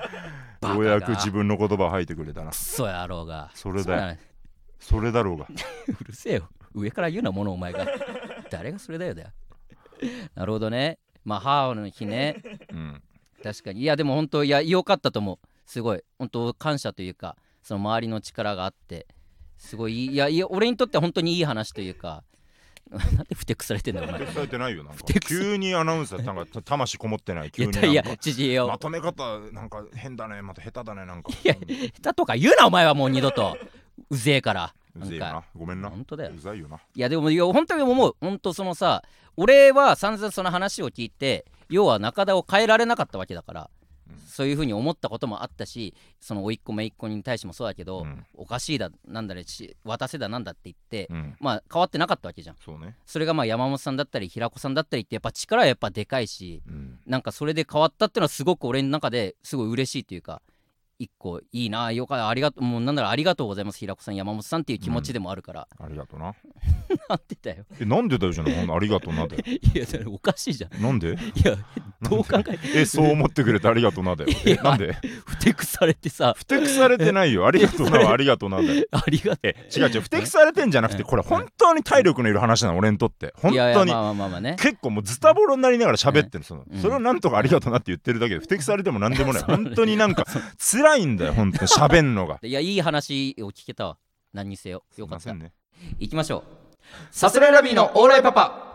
[0.63, 2.51] ようやく自分の言葉を吐いてくれたな。
[2.51, 3.51] クソ野郎が。
[3.55, 4.17] それだよ。
[4.81, 5.47] それだろうが。
[5.89, 6.49] うるせえよ。
[6.75, 7.87] 上から言うなものお前が。
[8.51, 9.29] 誰がそれだよだよ。
[10.35, 10.99] なるほどね。
[11.25, 12.43] まあ母の日ね。
[12.73, 13.03] うん
[13.43, 13.81] 確かに。
[13.83, 15.39] いやでも本当いや良かったと思う。
[15.67, 16.03] すごい。
[16.19, 19.07] 本当感謝というかその周りの力があって
[19.59, 22.23] すごいいやいや俺にとっては本当にいい話というか
[22.91, 24.23] なんでふてくされてんだよお前。
[24.23, 24.93] いされてないよな
[25.27, 28.69] 急にアナウンサーなんか た魂こもってない急やいやになんか知事よ。
[28.69, 31.31] まとめ方なんか変だねまた下手だねなんか。
[31.45, 33.59] いや下手とか言うなお前はもう二度と。
[34.11, 34.75] うぜえから。
[34.97, 35.91] うぜえよなごめんな。
[35.91, 36.33] 本当だよ。
[36.35, 36.77] うざいよな。
[36.77, 38.17] いやでもいや本当に思う。
[38.21, 39.03] 本当そのさ
[39.37, 43.71] 俺は散々その話を聞いて要は中田を変えられなかったわけだから、
[44.11, 44.19] うん。
[44.27, 48.25] そういうふうに思ったこともあったしその甥っ子姪っ子に対してもそうだけど、うん。
[48.35, 51.37] おかしいだなんだれし渡せだなんだって言って、うん。
[51.41, 52.57] まあ変わってなかったわけじゃん。
[52.65, 52.97] そうね。
[53.07, 56.99] それがまあ山本さんだったり平子さんだったりってやっぱ力はやっぱでかいしうん。
[57.07, 60.43] なんかそれで変わったっていうのはすごく俺の中ですごい嬉しいというか
[60.99, 61.93] 一個いいな。
[61.93, 62.29] よかった。
[62.29, 62.65] ありがとう。
[62.65, 63.79] もうなんならありがとうございます。
[63.79, 66.35] 平子さん山本さんっていう気持ちでもあるから、ありがとうな。
[67.09, 67.65] なんでだよ。
[67.81, 69.37] えなんでだよじゃないありがとうなで
[69.75, 70.83] いやそれおかしいじゃん。
[70.83, 71.13] なんで？
[71.13, 71.15] い
[71.47, 71.57] や
[72.01, 74.31] どう考えてえそう思ってくれてありがとうなだよ
[74.63, 74.97] なんで？
[75.27, 76.35] ふてくされてさ。
[76.37, 77.47] ふてくされてないよ。
[77.47, 78.85] ありがとうな はありがとうなだよ。
[78.93, 79.39] ありがとう。
[79.43, 80.01] え違う違う。
[80.03, 83.33] ふてくされてんじゃなくてこれ本当に体力のいる話なの俺にとって。
[83.37, 84.57] 本当にいやいやまあまあまあまあね。
[84.61, 86.81] 結構もうズタボロになりながら喋ってるその、うん。
[86.81, 89.43] それをなんとかありがとうなって言ってるだけでふてくされてもなんでもない。
[89.43, 90.25] 本当になんか
[90.59, 91.69] 辛いんだよ本当に。
[91.69, 92.39] 喋んのが。
[92.43, 93.97] いやいい話を聞けたわ。
[94.33, 94.85] 何にせよ。
[94.97, 95.35] よかった。
[95.35, 95.53] ね。
[95.99, 96.43] 行きましょう。
[97.11, 98.68] さすらいラビーのオーライパパ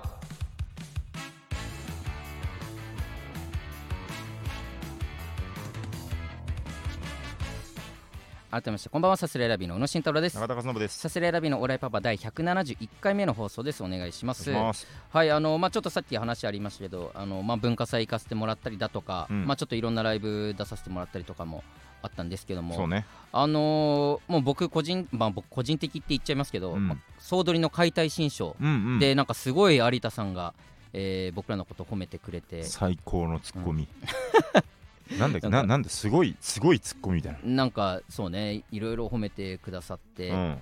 [8.54, 9.18] 改めましてこんばんは。
[9.18, 10.36] さすらいラビーの宇野慎太郎です。
[10.36, 11.00] 中田和信です。
[11.00, 13.84] さすらいラビーのオーライパパ第171回目の放送です。
[13.84, 14.52] お願いします。
[14.52, 14.88] お願いします。
[15.10, 19.48] はいあのまあちょっとさっき話ありましたけどあのまあ文化祭行かせてもらったりだとか、うん。
[19.48, 21.64] まあちょっといろんなライブ出させてもらったりとかも
[22.04, 23.08] あったんですけどもそうね。
[23.32, 26.88] あのーもう僕個人まあ僕個人的って言っちゃいますけど、うん。
[26.90, 29.00] まあ総取りの解体新書、うんうん。
[29.00, 30.54] でなんかすごい有田さんが、
[30.94, 32.62] えー僕らのこと褒めてくれて。
[32.66, 33.88] 最高のツッコミ、
[35.20, 37.66] なんだっけなななんですごいすごいツッコミみたいな。
[37.66, 40.58] んかそうねいろいろ褒めてくださって、な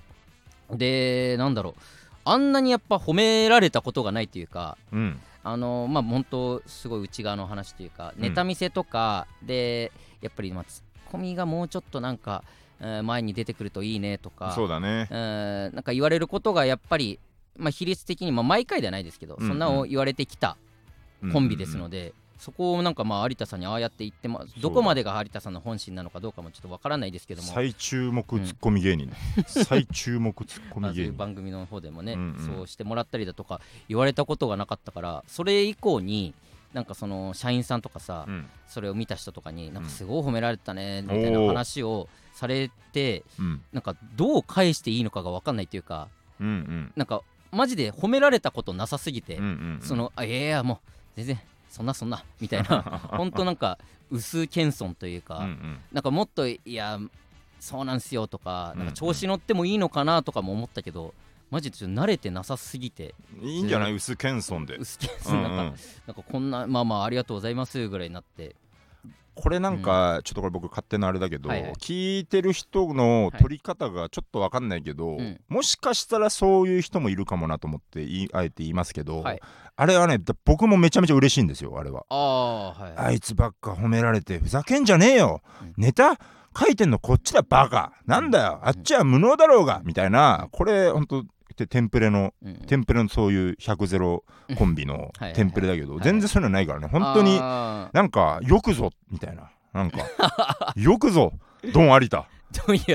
[0.71, 1.81] でなんだろう。
[2.23, 4.99] あんなにやっぱ褒められたことがないというかうん。
[4.99, 8.21] うんあのまあ本当すごい内側の話というか、うん。
[8.21, 12.43] ネタ見せとかでやっぱりまあツッコミがもうちょっとなんか、
[12.79, 15.07] えー前に出てくるといいねとかそうだね。
[15.09, 17.19] えーなんか言われることがやっぱり、
[17.57, 19.47] まあ、比率的に、まあ、毎回ではないですけど、うんうん。
[19.49, 20.57] そんなを言われてきた
[21.33, 29.11] コンビですので、で、そこをなんかまあ有田さんにああやって言ってまどこまでが有田さんの本心なのかどうかもちょっとわからないですけども、最注目ツッコミ芸人、
[29.45, 32.55] 最注目ツッコミ芸人、番組の方でもね、うんうん。
[32.57, 36.33] そうしてもらったりだとか言われたことがなかったからそれ以降に
[36.73, 38.47] なんかその社員さんとかさ、うん。
[38.67, 46.07] それを見た人とかになんうんかすごい褒められたねみたいな話をされてうんなんかどう返していいのかが分かんないというか
[46.39, 46.91] うんうん。
[46.95, 49.79] なんかマジで褒められたことなさすぎて、うんうん。
[49.83, 50.77] そのあいやいやもう
[51.17, 51.39] 全然
[51.71, 52.81] そんなそんなみたいな。
[53.17, 53.79] 本当なんか
[54.11, 55.79] 薄謙遜というか、うんうん。
[55.91, 56.99] なんかもっといや
[57.59, 61.13] そうなんすよとかうんなんか調子乗ってもいいのかなとかも思ったけど、
[61.49, 63.93] マジでちょっと慣れてなさすぎていいんじゃない？
[63.93, 64.75] 薄謙遜で。
[64.77, 65.31] 薄謙遜。
[65.31, 65.71] うんうんなん。
[65.73, 68.55] かなんかこんなまあまあありがとうございますぐらいになって
[69.35, 71.73] これなんか、ちょっとこれ僕勝手なあれだけど、はいはい。
[71.73, 75.39] 聞いてる人の取り方がちょっと分かんないけど、うん。
[75.47, 79.39] もしかしたらそういう人もいるかもなと思って言いあえて言いますけど、はい。
[79.75, 82.05] あれはねだ僕もめちゃめちゃ嬉しいんですよあれは。
[82.09, 85.73] ああはいあいつばっか褒められてふざけんじゃねえよ、うん。
[85.77, 86.19] ネタ
[86.57, 87.93] 書いてんのこっちだバカ。
[88.05, 88.59] なんだよ。
[88.63, 89.81] あっちは無能だろうが。
[89.85, 90.49] みたいな。
[90.51, 92.55] これほんとてテンプレのうん。
[92.67, 94.23] テンプレのそういう100ゼロ
[94.57, 95.33] コンビの はいはいはい。
[95.33, 96.03] テンプレだけどはい。
[96.03, 96.87] 全然そういうのないからね。
[96.87, 99.51] 本当にあなんかよくぞみたいな。
[99.73, 99.99] なんか
[100.75, 101.33] よくぞ
[101.73, 102.27] ドン有田。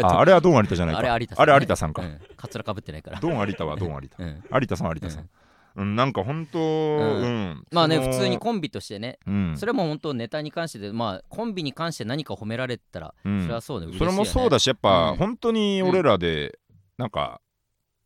[0.02, 1.00] ああれはドン有田じゃないか。
[1.00, 1.52] あれ有田さんね。
[1.52, 2.20] あれ有田さんか、うん。
[2.36, 3.20] カツラかぶってないから。
[3.20, 4.22] ドン有田はドン有田。
[4.22, 4.44] うん。
[4.52, 5.28] 有田さんは有田さん、
[5.76, 9.18] うん、なんか本当うん、まあね普通にコンビとしてね。
[9.26, 9.54] うん。
[9.56, 13.42] それも本当ネタに関してでまあコンビに関して何か褒められたらうん。
[13.42, 13.86] それはそうね。
[13.86, 15.16] 嬉しいそれもそうだししやっぱ、うん。
[15.16, 16.58] 本当に俺らで
[16.98, 17.40] なんか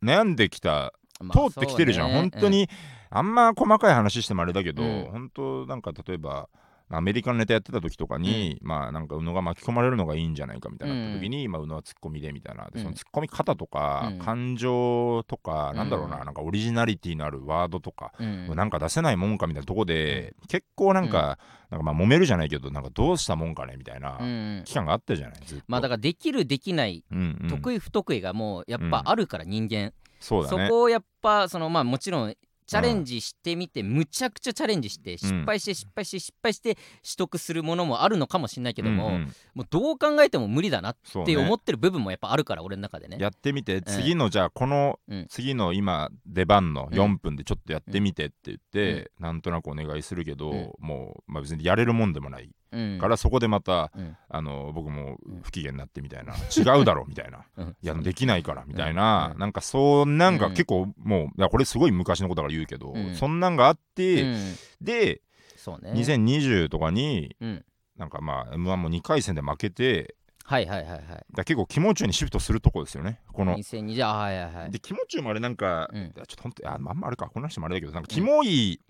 [0.03, 0.93] 悩んできた
[1.31, 2.69] 通ってきてるじゃん、本当に、
[3.09, 5.09] あんま細かい話してもあれだけど、うん。
[5.11, 6.49] 本当なんか例えば
[6.91, 12.65] アメリカのネタやってた時とかに、まあなんか宇野が巻き込まれるのがいいんじゃないかみたいにな時に、まあ宇野はツッコミでみたいな。
[12.65, 14.19] でうんそのツッコミ方とか、うん。
[14.19, 15.77] 感情とか、うん。
[15.77, 24.63] なんだろうななんかオリジナリティのあるワードとか、うんなんか出せないもんかみたいなとこで、結構なんか、なんかまあ揉めるじゃないけどなんかどうしたもんかねみたいなうんうん。
[24.65, 25.63] 期間があったじゃないずっと。
[25.67, 27.49] まあだからできるできないうんうん。
[27.49, 29.93] 得意不得意がもうやっぱあるから人間。
[30.19, 30.67] そうだね。
[30.67, 32.35] そこをやっぱそのまあもちろん
[32.71, 36.85] チャレンジしてみてむちゃくちゃチャレンジして失敗して失敗して失敗して取
[37.17, 39.19] 得するものもあるのかもしれないけども
[39.53, 43.17] もうどう考えても無理だなって思ってる部分もやっぱあるから俺の中でね。
[43.19, 45.27] やってみて次のじゃあこのうん。
[45.29, 46.97] 次の今出番のうん。
[46.97, 50.37] 4分でちょっとやってみてって言ってなんとなくお願いするけうん。
[50.37, 52.43] どもうまあ別にやれるもんでもない。
[52.45, 52.51] うん
[52.99, 54.17] からそこでまたうん。
[54.29, 55.41] あの僕もうん。
[55.41, 56.33] 不機嫌になってみたいな。
[56.35, 57.45] 違うだろみたいな。
[57.57, 57.77] うん。
[57.81, 58.89] いやできないからみたいうん。
[58.91, 58.95] うん。
[58.95, 60.51] ななんかそうなんかうん。
[60.53, 63.15] 結構もういやこれすごい昔のことだから言うけどうん。
[63.15, 64.35] そんなんがあっうてん。
[64.81, 65.21] で
[65.55, 65.91] そうね。
[65.91, 67.65] 2020とかにうん。
[67.97, 71.01] なんかまあ M1 も2回戦で負けてはいはいはいはい。
[71.33, 73.21] だ結構気持ちにシフトするとこですよね。
[73.31, 73.55] この。
[73.57, 74.71] 2020あはいはいはい。
[74.71, 78.81] でキモチュウもあれなんか、ちょっとほんとああんまあれかこの人もあれだけどなんかキモい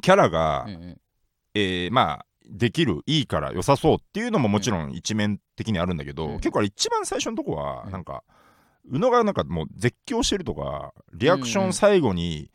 [0.00, 1.00] キャラが、うんうん。
[1.54, 6.36] えーまあできるいいから良さそうっていうのももちろん一面的にあるんだけど、うん。
[6.36, 7.90] 結構あれ一番最初のとこはうん。
[7.90, 8.22] なんか、
[8.90, 12.50] 宇野がなんかもう絶叫してるとかリアクション最後に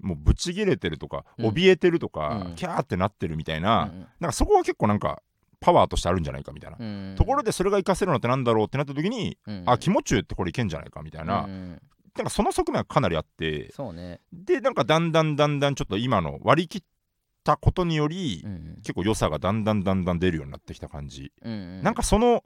[0.00, 1.46] もうブチギレてるとか、うん。
[1.48, 2.54] 怯えてるとか、うん。
[2.54, 4.06] キャーってなってるみたいな、うん。
[4.20, 5.22] なんかそこは結構なんか
[5.60, 7.14] パワーとしてあるんじゃないかみたいな、うん。
[7.16, 9.62] ところでそれが活かせるのってなんだろうってなった時に、うん。
[9.66, 11.82] あ気持ちってこれいけんじゃないかみたいな、うん。
[12.16, 13.72] なんかその側面はかなりあって。
[13.72, 14.20] そうね。
[14.32, 16.82] でなんかだんだんだんだんちょっと今の割り切っ
[17.44, 21.82] たことにより、うん結構良さがだんだんだんだん出るようになってきた感じ、うんうん。
[21.82, 22.42] なんかその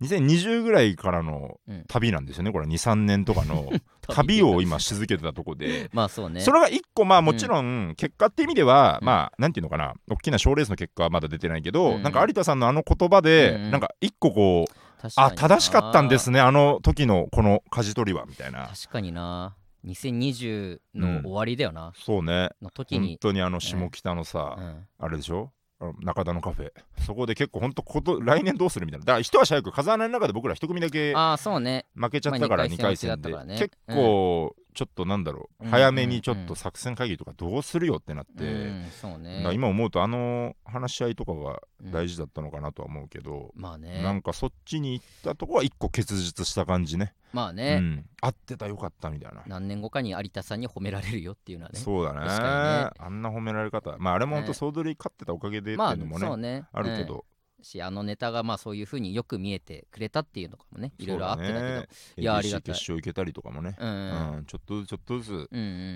[0.00, 1.84] 2020ぐらいからのうん。
[1.88, 2.66] 旅なんですよねこれ。
[2.66, 3.70] 23年とかの
[4.08, 5.90] 旅を今し続けてたとこで。
[5.94, 6.40] まあそうね。
[6.40, 9.06] それが一個まあもちろん結果って意味では、うん。
[9.06, 9.94] まあなんていうのかな。
[10.10, 12.02] 大きな賞ーレースの結果はまだ出てないけど、うん。
[12.02, 13.70] なんか有田さんのあの言葉で、うん。
[13.70, 14.82] なんか一個こう、
[15.16, 18.68] あ正しかったんですねあの時のこの舵取りはみたいな。
[18.68, 22.50] 確かにな2020の終わりだよな、そうね。
[22.60, 24.86] 本の時に、当にあの下北のさ、うん。
[24.98, 25.52] あれでしょ？
[26.00, 29.04] 中田のカフェそこで結構ほんとこと来年どうするみたいな。
[29.04, 31.86] だから一足早く風穴の中で僕ら一組だけああそうね。
[31.94, 33.58] 負けちゃったからまあ2回戦で、二回戦落ちだったからね。
[33.58, 35.70] 結構ちょっとなんだろう、うん。
[35.70, 39.46] 早めにちょっと作戦会議とかどうするよってなって、うんそうね。
[39.52, 44.02] 今思うとあの話し合いとかがうん大事だったのかなとは思うけど、まあね。
[44.02, 47.12] なんかそっちに行ったとこは一個結実した感じね。
[47.32, 51.78] うまあね、ん、合ってたよかったみたいな、何年後かに有田さんに褒められるよっていうのはね。
[51.78, 52.20] そうだね。
[52.28, 53.96] あんな褒められ方。
[53.98, 54.54] まああれもほんとね。
[54.54, 56.64] 総取り勝ってたおかげでってまあいうのもね。
[56.72, 57.22] あるけど、うん
[57.64, 60.92] しあのネタがまあそういうふうによく見えてくれたっていうのかもね。
[60.98, 61.60] いろいろあってだけど。
[61.60, 62.74] ねいやありがたい。
[62.74, 64.36] 決勝行けたりとかもね、うんうん。
[64.36, 64.44] うん。
[64.46, 65.48] ちょっとずつちょっとずつ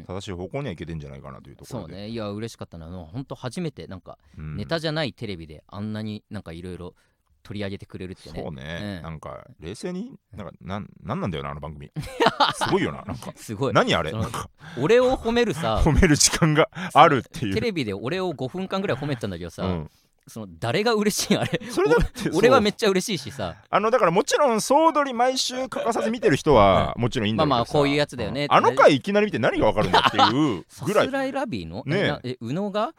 [0.06, 2.08] 正しい方向にはいけてんじゃないかなというとこそうね。
[2.08, 2.86] いや嬉しかったな。
[2.86, 4.56] 本当初めてなんかうん。
[4.56, 6.94] ネタじゃないテレビであんなになんかいろいろ
[7.42, 8.40] 取り上げてくれるってね。
[8.42, 9.02] そうね、うん。
[9.02, 11.90] なんか冷静になんかなんなんなんだよなあの番組。
[12.54, 13.32] すごいよななんか。
[13.36, 13.72] すごい。
[13.72, 14.12] 何あれ？
[14.12, 14.50] なんか。
[14.80, 15.82] 俺を褒めるさ。
[15.84, 17.54] 褒める時間があるっていう。
[17.54, 19.90] テレビで俺を5分間ぐらい褒めてたんだけどさ、うん
[20.28, 21.60] その誰が嬉しいあれ。
[21.70, 23.54] それだって俺はめっっちゃ嬉しいしさ。
[23.70, 27.48] あのだからもちろん総取り毎週欠かさず見てる人はもちろんいいんだけどさ。
[27.50, 28.46] まあまあこういうやつだよね。
[28.46, 28.52] ん。
[28.52, 31.06] あの回いきなり見て何がわかるんだっていうさぐらい。
[31.06, 31.82] すらいラビーの？
[31.86, 32.36] ねえ。
[32.40, 32.92] 宇野が？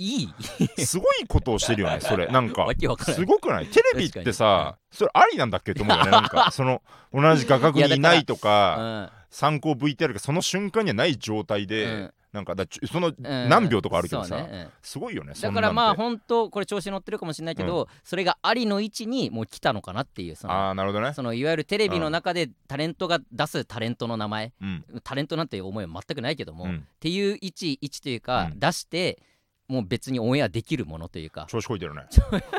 [0.00, 0.28] いい？
[0.86, 2.26] すごいことをしてるよねそれ。
[2.32, 2.66] なんか
[3.02, 3.66] すごくない？
[3.66, 6.10] テレビってさそれありなんだっけと思うよね。
[6.10, 9.18] なんかその同じ画角にいないとうかん。
[9.30, 13.48] 参考 VTR がその瞬間にはない状態うでんなんかだそのうん。
[13.48, 21.14] 何秒とかあるけどさそうねすごいよねうんだからまあ本当これ調子乗ってるかもしれないけど、それがありの位置にもう来たのかなっていうそのああなるほどね。
[21.14, 24.52] そのいわゆるテレビの中でタレントが出すタレントの名前。
[24.60, 24.84] うん。
[25.02, 26.86] タレントなんていう思いは全くないけども、っうん。
[27.00, 28.58] ていう位置位置というか、うん。
[28.58, 29.20] 出して
[29.68, 31.46] もう別にオンエアできるものというか。
[31.48, 32.02] 調子こいてるね。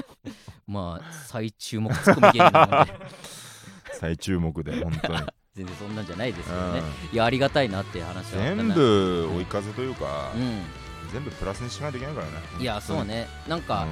[0.68, 2.94] まあ最注目ツッコミ芸人なので。
[3.94, 5.20] 最注目で本当に
[5.60, 6.80] 全然そんなんじゃないですけどね。
[6.80, 7.16] うん。
[7.16, 10.62] いやありがたいなっていう話は全部追い風というか、うん。
[11.12, 12.34] 全部プラスにしないといけないからね。
[12.60, 13.28] いやそうね。
[13.48, 13.86] なんか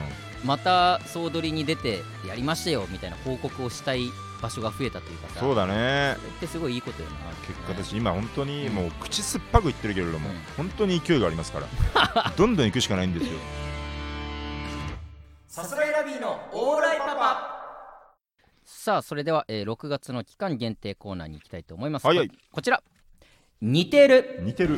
[0.44, 6.16] うまた総取りに出てやりましたよみたいな報告をしたい場所が増えたというかそうだね。
[6.18, 8.74] それってすごいいいことよな結果だし今本当にうん。
[8.74, 10.36] もう口酸っぱく言ってるけれども、うん。
[10.56, 12.32] 本当に勢いがありますから。
[12.38, 13.38] どんどん行くしかないんですよ。
[15.50, 17.57] さすらいラビーのオーライパパ
[18.70, 22.06] さあそれでは、えー6月の期間限定コーナーに行きたいと思います。
[22.06, 22.28] はいはい。
[22.28, 22.84] ここちら。
[23.62, 24.40] 似てる。
[24.42, 24.78] 似てる。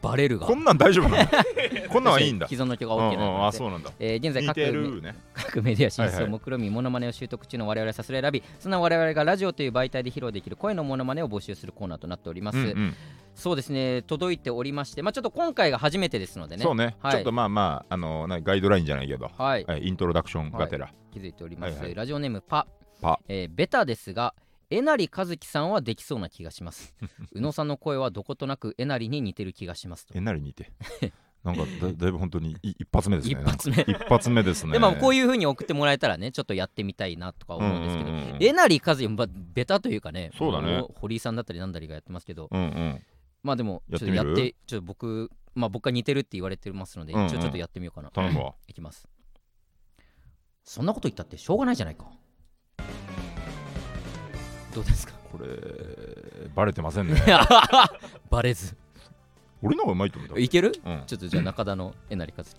[0.00, 1.28] バレるがこんなん大丈夫なの？
[1.90, 2.46] こんなんはいいんだ。
[2.46, 3.32] 既存の曲がうん OK なうん。
[3.32, 3.90] ので、あそうなんだ。
[3.98, 5.16] えー現在似各てるね
[5.54, 6.30] 各メディア進出をはいはい。
[6.30, 12.94] 目論みモノマネを習得中の我々さすらいラビそんな我々がラジオという媒体で披露できる声のモノマネを募集するコーナーとなっております、うんうん。
[13.34, 14.02] そうですね。
[14.02, 16.62] 届いておりましてまあちょっと今回が初めてですのでね。
[16.62, 17.12] そうね、はい。
[17.12, 19.64] ちょっとまあまああのなガイドラインじゃないけど、はい。
[19.64, 21.94] はい、イントロダクションがてら、気づいております、はいはい。
[21.94, 22.66] ラジオネームパ。
[23.00, 23.20] パ。
[23.28, 24.34] えーベタですが
[24.70, 26.94] えなりかずきさんはできそうな気がします。
[27.32, 30.14] 宇野さんの声はどことなくえなりに似てる気がしますと。
[30.16, 30.72] えなり似て
[31.44, 33.34] なんかだだいぶ本当にい一発目ですね。
[33.38, 33.76] 一発目。
[33.86, 34.72] 一発目ですね。
[34.72, 38.42] でまあこういいう風に送ってもらえたらねちょっとやってみたいなとか思うんですけど、うんうんうん。
[38.42, 40.78] えなりかずきまあベタというかねそうだね。
[40.78, 42.48] も堀井さんだったりなんだりがやってますけど。
[42.50, 43.02] うんうん。
[43.42, 47.26] まあでもちょっとやってってちょっと僕まあ僕が似てるって言われてますので、うんうん。
[47.26, 48.10] 一応ちょっとやってみようかな。
[48.10, 48.54] 頼むわ。
[48.66, 49.06] いきます。
[50.64, 52.06] そんなこと言ったってしょうがないじゃないか。
[54.74, 55.12] どうですか？
[55.30, 55.46] これ
[56.54, 57.20] バレてませんね。
[58.30, 58.76] バレず
[59.64, 60.72] 俺の方がうまいと思ったいける？
[60.84, 61.02] うん。
[61.06, 62.58] ちょっとじゃあ中田のえなりかずき。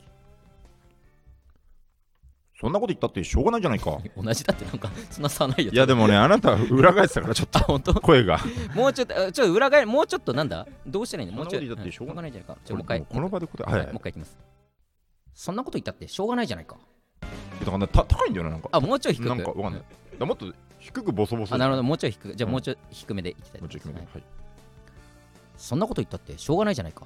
[2.59, 3.97] そんなこと言ったってしょうがないじゃないか。
[4.17, 5.71] 同じだってなんかそんな差ないよ。
[5.71, 7.93] いやでもねあなた裏返ってたからちょっ あと本当？
[7.95, 8.39] 声が。
[8.73, 10.65] もうちょっとあちょっと裏返りもうちょっとなんだ？
[10.87, 11.37] どうしたらいいの？
[11.37, 12.31] もうちょいそんなこと言ったってしょうがない。
[12.31, 13.05] じゃないかちょもう一回。
[13.05, 13.87] この場で答えは、はい。
[13.87, 14.37] い、もう一回いきます。
[15.33, 16.77] そんなこと言ったってしょうがないじゃないか。
[17.59, 18.69] だからねた高いんだよねなんか。
[18.71, 19.29] あもうちょい低く。
[19.29, 20.25] なんかわかんない。
[20.25, 21.55] もっと低くボソボソ。
[21.55, 21.83] あなるほど。
[21.83, 22.35] もうちょい低く。
[22.35, 22.51] じゃあうん。
[22.53, 24.23] もうちょい低めでいきたいともうちょい低めで、はいはい
[25.57, 27.05] そんなこと言ったってしょうがないじゃないか。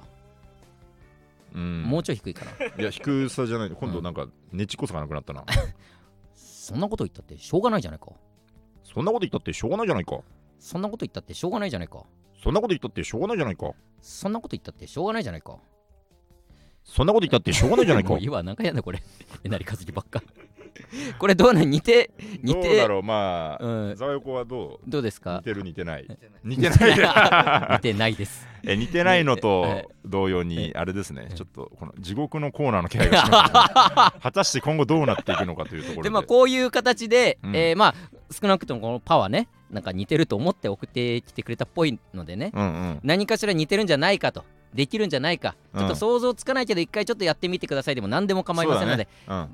[1.54, 1.82] うん。
[1.82, 2.50] もうちょい低いかな。
[2.66, 3.70] いや低さじゃない。
[3.74, 5.44] 今度なんかねちっこさがなくなったな。
[6.34, 8.12] そんなこと言ったってしょうがないじゃないか。
[8.82, 10.20] そんなこと言ったってしょうがないじゃないか。
[10.58, 12.04] そんなこと言ったってしょうがないじゃないか。
[12.42, 13.72] そんなこと言ったってしょうがないじゃないか。
[14.02, 15.58] そんなこと言ったってしょうがないじゃないか。
[16.84, 18.10] そんなこと言ったってしょうがないじゃないか。
[18.10, 19.02] もういいわ何回やんだこれ。
[19.44, 20.22] えなりかずきばっか
[21.18, 21.70] これどうなん？
[21.70, 22.10] 似て
[22.42, 22.68] 似て。
[22.68, 23.02] どうだろう？
[23.02, 23.96] まあ、うん。
[23.96, 24.90] ざわよこはどう？
[24.90, 25.38] どうですか？
[25.38, 26.06] 似てる似てない。
[26.44, 27.74] 似てない。
[27.76, 28.14] 似てない。
[28.16, 28.46] です。
[28.62, 31.28] え似てないのはいと同様にあれですね。
[31.34, 36.08] ちょっとこの地獄のコーナーの気配がします、ね、 果たして今後どうなっていくのかというところで。
[36.08, 37.56] でまあこういう形で、うん。
[37.56, 37.94] えーまあ
[38.32, 43.00] 少なくともこのパワーねなんか似てると思って送ってきてくれたっぽいのでね、うんうん。
[43.02, 45.80] 何かしら似てるんじゃないかとできるんじゃないか、うん。
[45.80, 49.08] ちょっと想像つかないけど一回ちょっとやってみてくださいでも何でも構いませんので、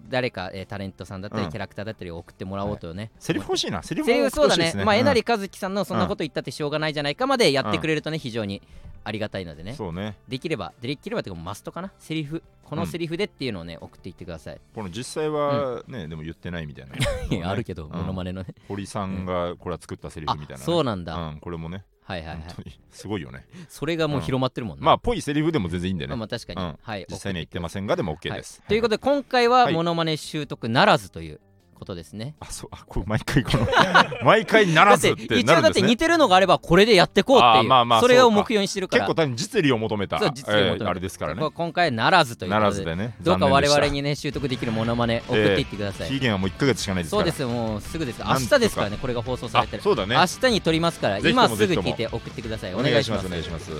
[0.08, 1.50] 誰か、えータレントさんだったり、うん。
[1.50, 3.82] キャラクターだったりを送ってもらおうとね、セリフ欲しいな。
[3.82, 4.72] セリフそうだね。
[4.84, 5.24] まあえなりうん。
[5.24, 8.62] かずきさんのそんなこと言ったってしょうがないじゃないかまでやってくれるとね、非常に
[9.04, 9.74] ありがたいのでね。
[9.74, 10.16] そうね。
[10.28, 11.92] できればできればっていうかマストかな。
[11.98, 16.94] セリフこのセリフでっていうのをね送っていってください、この実際はね、でも言ってないみたいな、
[17.48, 18.54] あるけど、うんモノマネのね。
[18.66, 22.36] 堀さんがこれは作ったセリフあみたいなね、そうなんだ、うん、これもねはいはいはい。
[22.38, 22.80] 本当に。
[22.92, 23.44] すごいよね。
[23.68, 26.78] それがもう広まってるもんね、まあぽいセリフでも全然いいんでね、まあまあ確かに、うん。
[26.80, 29.74] はい実際には言ってませんがでも OK はいです、ということで今回ははい。
[29.74, 31.40] モノマネ習得ならずという
[31.76, 33.66] ことですね、あそうあこれ毎回この
[34.24, 39.02] 毎回ならずってだって一応だって似なるんですねてるのがあればこれでやってこうっていうまあまあそれを目標にしてるから。
[39.02, 40.18] 結構単に実利を求めた。
[40.18, 40.84] そう実利を求めた。
[40.84, 41.40] えーあれですからね。
[41.40, 43.14] こ今回ならずというなことでらずでね。
[43.20, 47.22] どうか我々にね習得できるモノマネ送っていってください、期限はもう1ヶ月しかないですから。
[47.24, 48.22] そうですよもうすぐです。
[48.24, 49.80] 明日ですからねこれが放送されてる。
[49.80, 50.14] あそうだね。
[50.14, 52.74] 明日に撮りますから今すぐ聞いて送ってください。
[52.74, 53.70] おお願いしますすお願いします。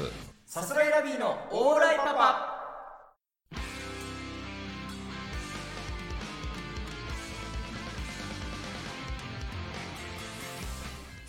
[0.47, 2.56] さすらいラビーのオーライパパ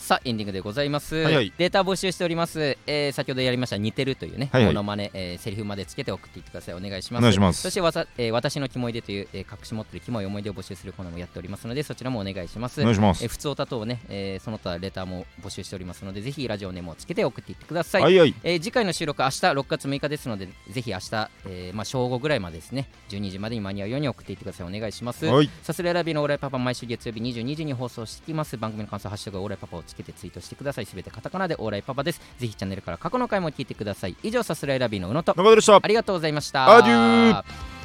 [0.07, 1.51] さあエンディングでございます、はいはい。
[1.57, 4.73] データ募集しております、えー先ほどやりました似てるというね、はいはい。
[4.73, 6.75] モノマネ、えーセリフまでつけて送っていってください。
[6.75, 7.21] お願いします。
[7.21, 7.61] お願いします。
[7.61, 11.67] そしてわさ、えー私のキモいでという、えー隠し持っているキモい思い出を募集するコーナーもやっております。
[11.67, 12.79] のでそちらもお願いします。
[12.79, 13.21] お願いします。
[13.21, 18.33] えー普通歌等をね、えーその他レターも募集しておりますのでぜひラジオネームをつけて送っていってください、はいはい。
[18.45, 24.73] えー次回の収録明日6月6日ですのでぜひ明日、えーまあ、正午ぐらいまでですね12時までに間に合うように送っていってください。
[24.73, 25.25] お願いします。
[25.25, 25.49] はい。
[25.63, 28.55] さすらいラビのオーライパパ毎週月曜日22時に放送してきます。
[28.55, 30.85] 番組の感想ハッシュタグオーライパパをつけてツイートしてください。
[30.85, 32.21] すべてカタカナでオーライパパです。
[32.39, 34.15] ぜひチャンネルから過去の回も聞いてください。
[34.23, 35.33] 以上さすらいラビの宇野と。
[35.35, 35.79] 中田でした。
[35.81, 36.77] ありがとうございました。
[36.77, 37.76] アデュー